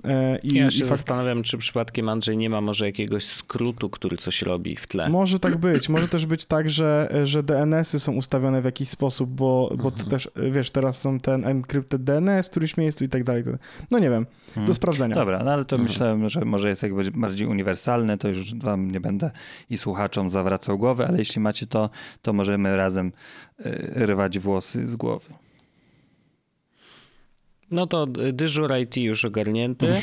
[0.05, 3.91] E, i, Ja i się fakt, zastanawiam, czy przypadkiem Andrzej nie ma może jakiegoś skrótu,
[3.91, 5.09] który coś robi w tle.
[5.09, 9.31] może tak być, może też być tak, że, że DNS-y są ustawione w jakiś sposób,
[9.31, 10.11] bo, bo to Mhm.
[10.11, 13.43] też, wiesz, teraz są ten encrypted DNS w którymś miejscu i tak dalej,
[13.91, 14.67] no nie wiem, Mhm.
[14.67, 15.15] do sprawdzenia.
[15.15, 15.91] Dobra, no ale to Mhm.
[15.93, 19.31] myślałem, że może jest jakby bardziej uniwersalne, to już wam nie będę
[19.71, 21.91] i słuchaczom zawracał głowy, ale jeśli macie to,
[22.23, 23.13] to możemy razem
[23.67, 25.27] y, rwać włosy z głowy.
[27.71, 29.87] No to dyżur IT już ogarnięty.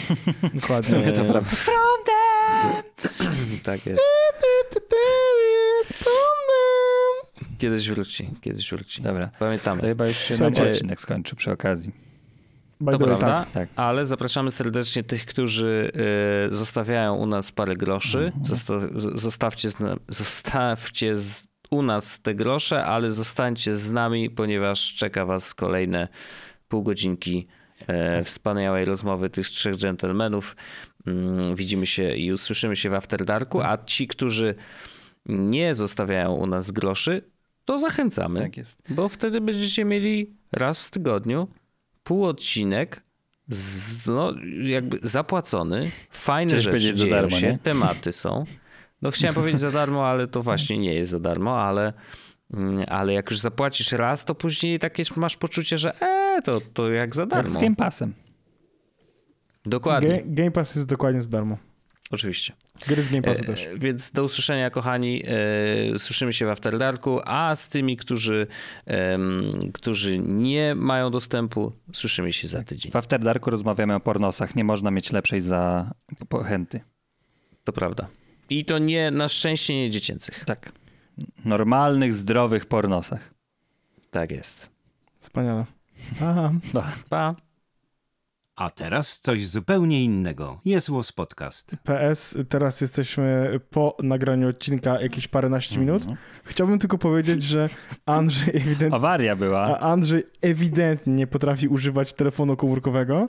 [0.62, 0.89] Dokładnie.
[0.89, 1.51] sumie to Eee, prawda.
[3.64, 4.01] tak jest.
[5.84, 7.57] Z prądem.
[7.57, 9.01] Kiedyś wróci, kiedyś wróci.
[9.01, 9.82] Dobra, to Pamiętamy.
[9.82, 11.93] chyba już się Słuchajcie- nam odcinek skończy przy okazji.
[12.82, 13.51] By To prawda, tak.
[13.51, 13.70] Tak.
[13.76, 15.91] ale zapraszamy serdecznie tych, którzy
[16.49, 18.20] y, zostawiają u nas parę groszy.
[18.20, 18.45] Mhm.
[18.45, 18.74] Zosta
[19.16, 19.76] zostawcie z,
[20.09, 26.07] zostawcie z, u nas te grosze, ale zostańcie z nami, ponieważ czeka was kolejne
[26.72, 27.47] pół godzinki
[27.88, 30.55] e, wspaniałej rozmowy tych trzech dżentelmenów.
[31.07, 34.55] Mm, widzimy się i usłyszymy się w After Darku, a ci, którzy
[35.26, 37.22] nie zostawiają u nas groszy,
[37.65, 38.39] to zachęcamy.
[38.39, 38.82] Tak jest.
[38.89, 41.47] Bo wtedy będziecie mieli raz w tygodniu
[42.03, 43.03] pół odcinek
[43.47, 47.57] z, no, jakby zapłacony, fajne Chciałeś rzeczy dzieją darmo, się, nie?
[47.63, 48.45] tematy są.
[49.01, 51.93] No chciałem powiedzieć za darmo, ale to właśnie nie jest za darmo, ale,
[52.53, 56.91] mm, ale jak już zapłacisz raz, to później takie masz poczucie, że e, to, to
[56.91, 57.49] jak za Jak darmo.
[57.49, 58.13] z Game Passem.
[59.65, 61.57] Dokładnie, Ga- Game Pass jest dokładnie za darmo.
[62.11, 62.53] oczywiście.
[62.88, 63.67] Gry z Game Passu E, też.
[63.77, 65.23] Więc do usłyszenia, kochani.
[65.95, 68.47] E, Słyszymy się w After Darku, a z tymi, którzy,
[69.73, 72.91] którzy nie mają dostępu, słyszymy się za tydzień.
[72.91, 74.55] W After Darku rozmawiamy o pornosach.
[74.55, 75.91] Nie można mieć lepszej za
[76.29, 76.82] pochęty.
[77.63, 78.07] To prawda.
[78.49, 80.45] I to nie, na szczęście nie dziecięcych.
[80.45, 80.71] Tak.
[81.45, 83.34] Normalnych, zdrowych pornosach.
[84.11, 84.69] Tak jest.
[85.19, 85.65] Wspaniale.
[86.22, 86.52] Aha.
[87.10, 87.36] Pa.
[88.56, 90.60] A teraz coś zupełnie innego.
[90.66, 91.76] Jest Łos Podcast.
[91.84, 96.06] PS, teraz jesteśmy po nagraniu odcinka jakieś paręnaście minut.
[96.43, 97.70] Chciałbym tylko powiedzieć, że
[98.06, 99.80] Andrzej ewidentnie, Awaria była.
[99.80, 103.28] Andrzej ewidentnie nie potrafi używać telefonu komórkowego.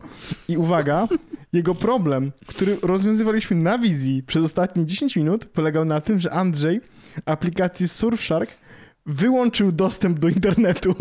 [0.49, 1.09] I uwaga,
[1.53, 6.81] jego problem, który rozwiązywaliśmy na wizji przez ostatnie 10 minut, polegał na tym, że Andrzej
[7.25, 8.51] aplikacji Surfshark
[9.07, 10.95] wyłączył dostęp do internetu.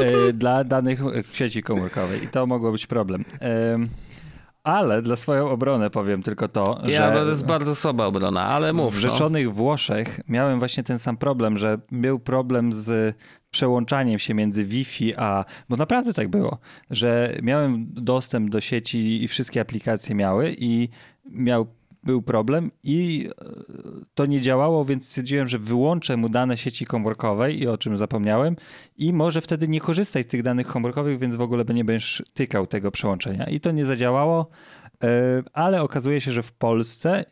[0.00, 1.00] E, dla danych
[1.32, 3.24] sieci komórkowej i to mogło być problem.
[3.40, 3.88] Em,
[4.64, 8.72] Ale dla swoją obronę powiem tylko to, Ja, że to jest bardzo słaba obrona, ale
[8.72, 8.92] mów.
[8.92, 9.00] w no.
[9.10, 13.16] rzeczonych Włoszech miałem właśnie ten sam problem, że był problem z
[13.50, 15.44] przełączaniem się między Wi-Fi a...
[15.68, 16.58] Bo naprawdę tak było,
[16.90, 20.88] że miałem dostęp do sieci i wszystkie aplikacje miały i
[21.30, 21.66] miał
[22.02, 23.44] był problem i e,
[24.14, 28.56] to nie działało, więc stwierdziłem, że wyłączę mu dane sieci komórkowej i o czym zapomniałem
[28.96, 32.66] i może wtedy nie korzystać z tych danych komórkowych, więc w ogóle nie będziesz tykał
[32.66, 33.44] tego przełączenia.
[33.44, 34.50] I to nie zadziałało,
[35.04, 35.08] e,
[35.52, 37.24] ale okazuje się, że w Polsce,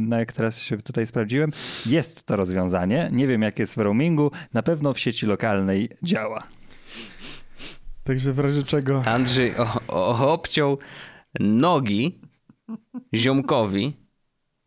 [0.00, 1.52] no jak teraz się tutaj sprawdziłem,
[1.86, 3.08] jest to rozwiązanie.
[3.12, 6.42] Nie wiem jak jest w roamingu, na pewno w sieci lokalnej działa.
[8.04, 9.04] Także w razie czego...
[9.04, 10.78] Andrzej o, o, obciął
[11.40, 12.20] nogi
[13.14, 14.03] ziomkowi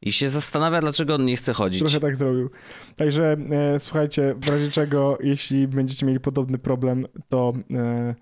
[0.02, 1.80] i się zastanawia, dlaczego on nie chce chodzić.
[1.80, 2.50] Trochę tak zrobił.
[2.96, 8.16] Także e, słuchajcie, w razie czego, jeśli będziecie mieli podobny problem, to e,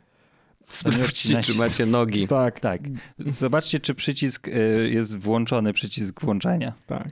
[0.68, 2.28] Sprawdźcie, czy macie nogi.
[2.28, 2.82] tak, Tak.
[3.20, 6.74] Zobaczcie, czy przycisk y, jest włączony, przycisk włączania.
[6.88, 7.10] tak.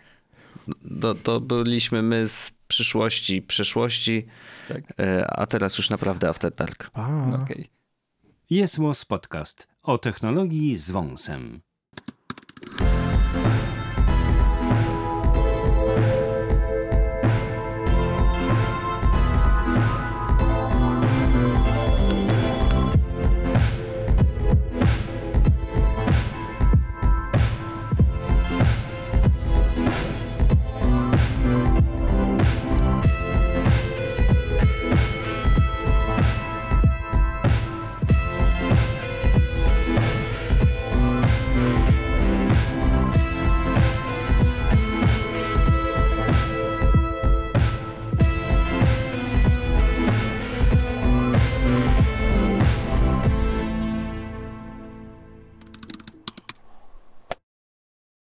[1.02, 4.26] To, to byliśmy my z przyszłości, przeszłości,
[4.68, 4.84] Tak.
[5.00, 6.90] e, a teraz już naprawdę After Dark.
[6.94, 7.70] A, Okej.
[8.50, 11.62] Jest Podcast o technologii z wąsem.